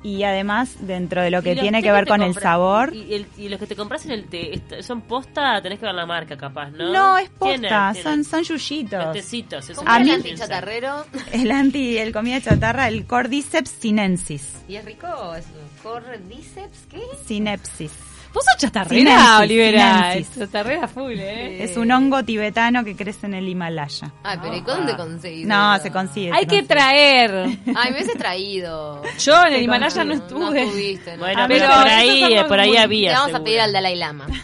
Y 0.04 0.24
además, 0.24 0.78
dentro 0.80 1.22
de 1.22 1.30
lo 1.30 1.44
que 1.44 1.54
los 1.54 1.62
tiene 1.62 1.84
que 1.84 1.92
ver 1.92 2.06
te 2.06 2.10
con 2.10 2.24
el 2.24 2.34
sabor, 2.34 2.92
Y, 2.92 3.14
el- 3.14 3.28
y 3.38 3.50
los 3.50 3.60
que 3.60 3.68
te 3.68 3.76
compras 3.76 4.04
en 4.06 4.12
el 4.14 4.24
té, 4.26 4.60
¿son 4.82 5.02
posta? 5.02 5.62
Tenés 5.62 5.78
que 5.78 5.86
ver 5.86 5.94
la 5.94 6.08
marca, 6.08 6.36
capaz, 6.38 6.72
¿no? 6.72 6.92
no, 6.92 7.18
es 7.20 7.30
posta, 7.30 7.92
tienen. 7.94 8.02
son, 8.04 8.24
son 8.24 8.40
Los 8.40 8.68
yuyitos. 8.68 9.12
tecitos. 9.14 9.64
esos 9.66 9.78
¿Cómo 9.78 9.92
A 9.92 10.00
mí- 10.00 10.10
el 10.10 10.16
antichatarrero? 10.16 11.06
El 11.32 11.52
anti, 11.52 12.00
el 12.00 12.12
comida 12.14 12.42
chatarra, 12.42 12.88
el 12.88 13.06
Cordyceps 13.06 13.70
sinensis. 13.70 14.64
¿Y 14.68 14.78
es 14.78 14.86
rico? 14.86 15.36
¿Es 15.36 15.46
cordyceps? 15.84 16.88
¿Qué? 16.90 17.02
Sinepsis. 17.28 17.92
Vos 18.34 18.46
sos 18.46 18.62
chatarrera, 18.62 19.12
Sinensis, 19.12 19.40
Olivera. 19.42 20.12
sinensis. 20.14 20.40
Chatarrera 20.40 20.88
full, 20.88 21.12
¿eh? 21.18 21.64
Es 21.64 21.76
un 21.76 21.92
hongo 21.92 22.24
tibetano 22.24 22.84
que 22.86 22.96
crece 22.96 23.26
en 23.26 23.34
el 23.34 23.50
Himalaya. 23.50 24.12
Ay, 24.24 24.38
pero 24.42 24.56
¿y 24.56 24.62
dónde 24.62 24.96
conseguís 24.96 25.46
No, 25.46 25.74
eso? 25.76 25.84
se 25.84 25.92
consigue. 25.92 26.32
Hay 26.34 26.44
se 26.44 26.48
que 26.48 26.64
traer. 26.64 27.32
Ay, 27.76 27.92
me 27.92 27.92
hubiese 27.92 28.16
traído. 28.18 29.02
Yo 29.20 29.46
en 29.46 29.54
el 29.54 29.64
Himalaya 29.64 30.04
no 30.06 30.14
estuve. 30.14 30.40
No 30.40 30.54
estuviste, 30.56 31.12
¿no? 31.18 31.20
Bueno, 31.26 31.44
A 31.44 31.48
pero 31.50 31.66
por 31.68 31.88
ahí, 31.90 32.36
son 32.38 32.48
por 32.48 32.60
ahí 32.60 32.70
muy- 32.70 32.78
había. 32.78 33.12
Te 33.12 33.18
vamos 33.18 33.36
a 33.36 33.44
pedir 33.44 33.60
al 33.60 33.74
Dalai 33.74 33.96
Lama. 33.98 34.28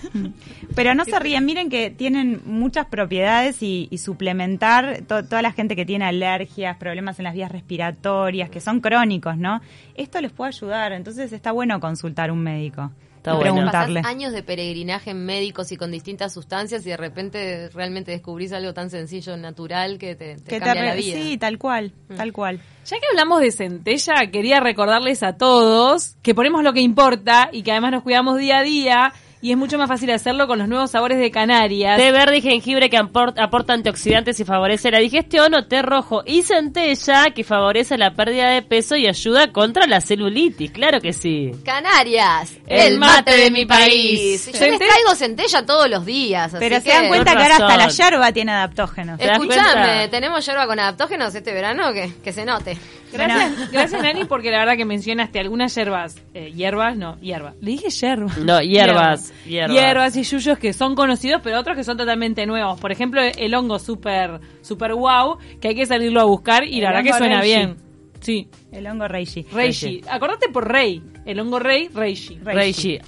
Pero 0.76 0.94
no 0.94 1.06
se 1.06 1.18
ríen, 1.18 1.44
miren 1.44 1.70
que 1.72 1.90
tienen 1.90 2.42
muchas 2.46 2.86
propiedades 2.86 3.64
y, 3.64 3.88
y 3.90 3.98
suplementar 3.98 5.02
to- 5.08 5.24
toda 5.26 5.42
la 5.42 5.52
gente 5.52 5.76
que 5.76 5.86
tiene 5.88 6.06
alergias, 6.06 6.78
problemas 6.78 7.18
en 7.18 7.24
las 7.24 7.34
vías 7.34 7.52
respiratorias, 7.52 8.52
que 8.52 8.62
son 8.62 8.80
crónicos, 8.80 9.38
¿no? 9.38 9.60
Esto 9.96 10.22
les 10.22 10.32
puede 10.32 10.50
ayudar, 10.50 10.92
entonces 10.92 11.34
está 11.34 11.52
bueno 11.52 11.80
consultar 11.80 12.30
a 12.30 12.34
un 12.34 12.44
médico 12.44 12.92
Está 13.28 13.34
y 13.34 13.38
bueno. 13.38 13.54
preguntarle. 13.56 14.02
Pasás 14.02 14.16
años 14.16 14.34
de 14.34 14.44
peregrinaje 14.44 15.12
en 15.12 15.26
médicos 15.26 15.72
y 15.72 15.78
con 15.78 15.92
distintas 15.92 16.34
sustancias 16.34 16.86
y 16.86 16.90
de 16.90 16.98
repente 16.98 17.70
realmente 17.70 18.12
descubrís 18.12 18.54
algo 18.54 18.74
tan 18.74 18.90
sencillo, 18.90 19.36
natural, 19.38 19.98
que 19.98 20.16
te, 20.16 20.36
te 20.36 20.44
Que 20.44 20.60
te 20.60 20.66
cambia 20.66 20.86
la 20.86 20.96
vida. 20.96 21.18
Sí, 21.18 21.38
tal 21.38 21.58
cual, 21.58 21.94
Mm. 22.10 22.16
tal 22.16 22.34
cual. 22.34 22.60
Ya 22.86 22.98
que 23.00 23.06
hablamos 23.12 23.42
de 23.42 23.52
centella, 23.52 24.16
quería 24.32 24.60
recordarles 24.62 25.22
a 25.24 25.34
todos 25.38 26.16
que 26.22 26.34
ponemos 26.34 26.64
lo 26.64 26.72
que 26.74 26.82
importa 26.82 27.50
y 27.52 27.64
que 27.64 27.72
además 27.72 27.92
nos 27.92 28.04
cuidamos 28.04 28.38
día 28.38 28.60
a 28.60 28.64
día 28.64 29.14
y 29.42 29.52
es 29.52 29.58
mucho 29.58 29.78
más 29.78 29.88
fácil 29.88 30.10
hacerlo 30.12 30.48
con 30.48 30.58
los 30.60 30.68
nuevos 30.68 30.92
sabores 30.92 31.20
de 31.20 31.30
Canarias. 31.32 31.98
Té 31.98 32.12
verde 32.12 32.38
y 32.38 32.42
jengibre 32.42 32.90
que 32.90 32.98
aport- 32.98 33.40
aporta 33.40 33.74
antioxidantes 33.74 34.40
y 34.40 34.46
favorece 34.46 34.90
la 34.92 35.00
digestión 35.00 35.54
o 35.54 35.66
té 35.68 35.82
rojo 35.84 36.24
y 36.26 36.42
centella 36.44 37.26
que 37.36 37.44
favorece 37.44 37.98
la 37.98 38.12
pérdida 38.14 38.50
de 38.50 38.62
peso 38.64 38.96
y 38.96 39.08
ayuda 39.08 39.52
contra 39.52 39.86
la 39.88 40.02
celulitis, 40.02 40.72
claro 40.72 41.00
que 41.02 41.14
sí. 41.14 41.52
Canarias, 41.64 42.54
El 42.68 42.98
mate 43.00 43.38
de 43.38 43.52
mi 43.52 43.66
país. 43.66 44.46
Yo 44.52 44.60
les 44.68 44.80
traigo 44.80 45.16
centella 45.16 45.66
todos 45.66 45.90
los 45.90 46.06
días. 46.06 46.54
así 46.54 46.58
Pero 46.60 46.78
se 46.78 46.84
que- 46.84 46.90
dan 46.90 47.08
cuenta 47.08 47.36
que 47.36 47.44
ahora 47.44 47.56
hasta 47.58 47.78
la 47.78 47.88
yerba 47.90 48.32
tiene 48.32 48.52
adaptógenos. 48.54 49.20
¿Te 49.20 49.28
das 49.28 49.40
Escuchame, 49.40 50.08
tenemos 50.10 50.46
yerba 50.46 50.66
con 50.68 50.80
adaptógenos 50.80 51.34
este 51.36 51.54
verano 51.54 51.94
que, 51.94 52.12
que 52.24 52.34
se 52.34 52.44
note. 52.46 52.78
Gracias, 53.12 53.72
gracias 53.72 54.02
Nani, 54.04 54.26
porque 54.26 54.52
la 54.52 54.60
verdad 54.60 54.76
que 54.76 54.86
mencionaste 54.86 55.40
algunas 55.40 55.74
hierbas, 55.76 56.22
eh, 56.34 56.52
hierbas, 56.54 56.98
no, 56.98 57.20
hierba. 57.20 57.54
Le 57.62 57.72
dije 57.72 57.90
yerba. 57.90 58.32
No, 58.44 58.62
hierbas, 58.62 59.34
hierbas. 59.46 59.72
Hierbas 59.76 60.16
y 60.18 60.24
yuyos 60.24 60.58
que 60.58 60.74
son 60.74 60.96
conocidos, 60.96 61.42
pero 61.44 61.60
otros 61.60 61.76
que 61.78 61.84
son 61.84 61.98
totalmente 61.98 62.46
nuevos. 62.46 62.80
Por 62.80 62.92
ejemplo, 62.92 63.22
el 63.22 63.54
hongo 63.56 63.80
super, 63.80 64.40
super 64.62 64.94
wow, 64.94 65.38
que 65.62 65.70
hay 65.70 65.76
que 65.76 65.86
salirlo 65.86 66.22
a 66.22 66.26
buscar 66.26 66.64
y 66.66 66.78
El 66.78 66.84
la 66.84 66.90
verdad 66.92 67.04
que 67.04 67.14
suena 67.18 67.42
reishi. 67.42 67.56
bien. 67.56 67.78
Sí, 68.20 68.50
El 68.72 68.88
hongo 68.88 69.08
reishi. 69.08 69.44
reishi. 69.54 70.02
Acordate 70.10 70.50
por 70.50 70.68
rey, 70.72 71.02
el 71.26 71.40
hongo 71.40 71.60
rey, 71.60 71.88
reishi. 71.94 72.40
Reishi. 72.44 73.00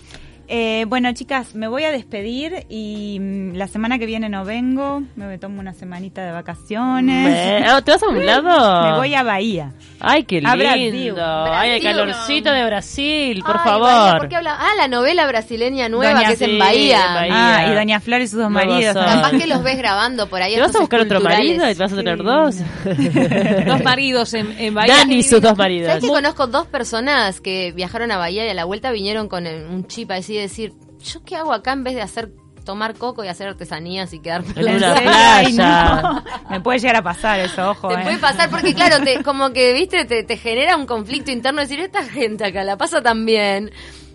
Eh, 0.52 0.86
bueno, 0.88 1.14
chicas, 1.14 1.54
me 1.54 1.68
voy 1.68 1.84
a 1.84 1.92
despedir 1.92 2.66
y 2.70 3.20
mm, 3.20 3.54
la 3.56 3.68
semana 3.68 4.00
que 4.00 4.08
viene 4.08 4.30
no 4.30 4.46
vengo. 4.46 5.04
Me 5.16 5.38
tomo 5.38 5.60
una 5.60 5.76
semanita 5.76 6.26
de 6.26 6.32
vacaciones. 6.32 7.62
Me- 7.62 7.68
ah, 7.68 7.84
¿Te 7.84 7.92
vas 7.92 8.02
a 8.02 8.08
un 8.10 8.26
lado? 8.26 8.84
Me 8.92 8.98
voy 8.98 9.14
a 9.14 9.22
Bahía. 9.22 9.74
Ay, 10.00 10.24
qué 10.24 10.42
lindo. 10.42 10.58
Brasil. 10.58 11.14
Ay, 11.20 11.70
el 11.72 11.84
calorcito 11.84 12.52
de 12.52 12.66
Brasil, 12.66 13.44
por 13.46 13.58
Ay, 13.58 13.64
favor. 13.64 13.82
Bahía, 13.92 14.18
¿por 14.18 14.28
qué 14.30 14.36
habla? 14.38 14.58
Ah, 14.60 14.72
la 14.76 14.88
novela 14.88 15.28
brasileña 15.28 15.88
nueva 15.88 16.14
Doña- 16.20 16.28
que 16.28 16.34
es 16.34 16.40
Sí, 16.40 16.46
en 16.46 16.58
Bahía. 16.58 17.06
en 17.10 17.14
Bahía. 17.14 17.58
Ah, 17.58 17.68
y 17.72 17.76
Doña 17.76 18.00
Flor 18.00 18.22
y 18.22 18.28
sus 18.28 18.40
dos 18.40 18.50
maridos. 18.50 18.96
Capaz 18.96 19.30
que 19.32 19.46
los 19.46 19.62
ves 19.62 19.78
grabando 19.78 20.28
por 20.30 20.42
ahí. 20.42 20.56
¿Te 20.56 20.62
vas 20.62 20.76
a 20.76 20.80
buscar 20.80 21.02
otro 21.02 21.22
marido 21.22 21.70
y 21.70 21.76
te 21.76 21.84
vas 21.84 21.94
a 21.94 21.96
tener 21.96 22.24
dos? 22.24 22.56
Dos 23.68 23.84
maridos 23.84 24.34
en, 24.34 24.52
en 24.60 24.74
Bahía. 24.74 24.96
Dani 24.98 25.16
y 25.18 25.24
sus 25.24 25.42
dos 25.42 25.56
maridos. 25.56 25.90
¿Sabes 25.90 26.04
que 26.04 26.10
conozco 26.10 26.48
dos 26.48 26.66
personas 26.66 27.40
que 27.40 27.72
viajaron 27.72 28.12
a 28.12 28.18
Bahía 28.18 28.48
y 28.48 28.50
a 28.50 28.54
la 28.56 28.66
vuelta 28.66 28.90
vinieron 28.92 29.28
con 29.28 29.46
un 29.46 29.86
chip 29.88 30.10
así 30.10 30.39
decir, 30.42 30.74
¿yo 31.04 31.24
qué 31.24 31.36
hago 31.36 31.54
acá 31.54 31.74
en 31.74 31.84
vez 31.84 31.96
de 31.96 32.02
hacer 32.02 32.32
tomar 32.66 32.94
coco 32.96 33.24
y 33.24 33.28
hacer 33.28 33.48
artesanías 33.48 34.14
y 34.14 34.20
quedarme 34.20 34.50
En 34.56 34.76
una 34.76 34.94
la- 34.94 34.96
playa. 35.02 36.02
No. 36.04 36.24
Me 36.52 36.62
puede 36.62 36.80
llegar 36.80 36.98
a 36.98 37.02
pasar 37.02 37.40
eso, 37.40 37.72
ojo. 37.72 37.88
Te 37.88 37.96
eh. 37.96 38.04
puede 38.04 38.18
pasar 38.20 38.50
porque 38.50 38.74
claro, 38.76 39.04
te, 39.04 39.24
como 39.24 39.52
que, 39.52 39.74
viste, 39.74 40.06
te, 40.06 40.24
te 40.24 40.38
genera 40.38 40.76
un 40.76 40.86
conflicto 40.86 41.32
interno 41.32 41.62
decir, 41.62 41.80
esta 41.80 42.04
gente 42.04 42.46
acá 42.46 42.64
la 42.64 42.78
pasa 42.78 43.02
tan 43.02 43.26
bien. 43.26 43.72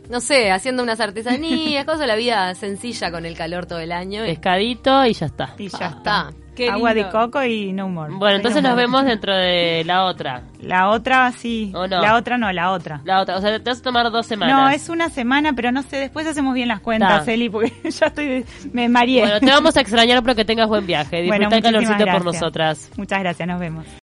No 0.09 0.21
sé, 0.21 0.53
haciendo 0.53 0.83
unas 0.83 1.01
artesanías, 1.01 1.85
cosas, 1.87 2.07
la 2.07 2.15
vida 2.15 2.55
sencilla 2.55 3.11
con 3.11 3.25
el 3.27 3.37
calor 3.37 3.67
todo 3.67 3.81
el 3.81 3.91
año. 3.91 4.23
Pescadito 4.23 5.05
y 5.07 5.15
ya 5.15 5.27
está. 5.27 5.55
Y 5.59 5.69
ya 5.69 5.79
ya 5.79 5.87
está. 5.89 6.31
Qué 6.55 6.69
Agua 6.69 6.93
lindo. 6.93 7.09
de 7.09 7.13
coco 7.13 7.43
y 7.43 7.73
no 7.73 7.87
humor. 7.87 8.11
Bueno, 8.13 8.37
entonces 8.37 8.63
No 8.63 8.71
nos 8.71 8.77
vemos 8.77 9.05
dentro 9.05 9.35
de 9.35 9.83
la 9.85 10.05
otra. 10.05 10.43
La 10.61 10.91
otra 10.91 11.31
sí. 11.33 11.73
¿O 11.75 11.87
no? 11.87 12.01
La 12.01 12.17
otra 12.17 12.39
no, 12.39 12.51
la 12.53 12.71
otra. 12.73 13.01
La 13.05 13.21
otra, 13.21 13.37
o 13.37 13.41
sea, 13.41 13.59
te 13.59 13.71
vas 13.71 13.81
a 13.81 13.83
tomar 13.83 14.11
dos 14.11 14.27
semanas. 14.27 14.57
No, 14.57 14.69
es 14.71 14.89
una 14.89 15.09
semana, 15.11 15.53
pero 15.53 15.73
no 15.73 15.83
sé, 15.83 15.97
después 15.97 16.27
hacemos 16.27 16.55
bien 16.55 16.69
las 16.69 16.81
cuentas, 16.81 17.25
Ta. 17.25 17.33
Eli, 17.33 17.49
porque 17.49 17.73
ya 17.91 18.07
estoy, 18.07 18.45
me 18.73 18.89
mareé. 18.89 19.21
Bueno, 19.23 19.41
te 19.41 19.47
vamos 19.51 19.77
a 19.77 19.81
extrañar, 19.81 20.23
pero 20.23 20.35
que 20.35 20.45
tengas 20.45 20.69
buen 20.69 20.87
viaje. 20.87 21.23
Disfruta 21.23 21.49
Bueno, 21.49 21.57
el 21.57 21.63
calorcito 21.63 22.05
por 22.07 22.25
nosotras. 22.25 22.91
Muchas 22.97 23.21
gracias, 23.21 23.49
nos 23.49 23.61
vemos. 23.61 23.87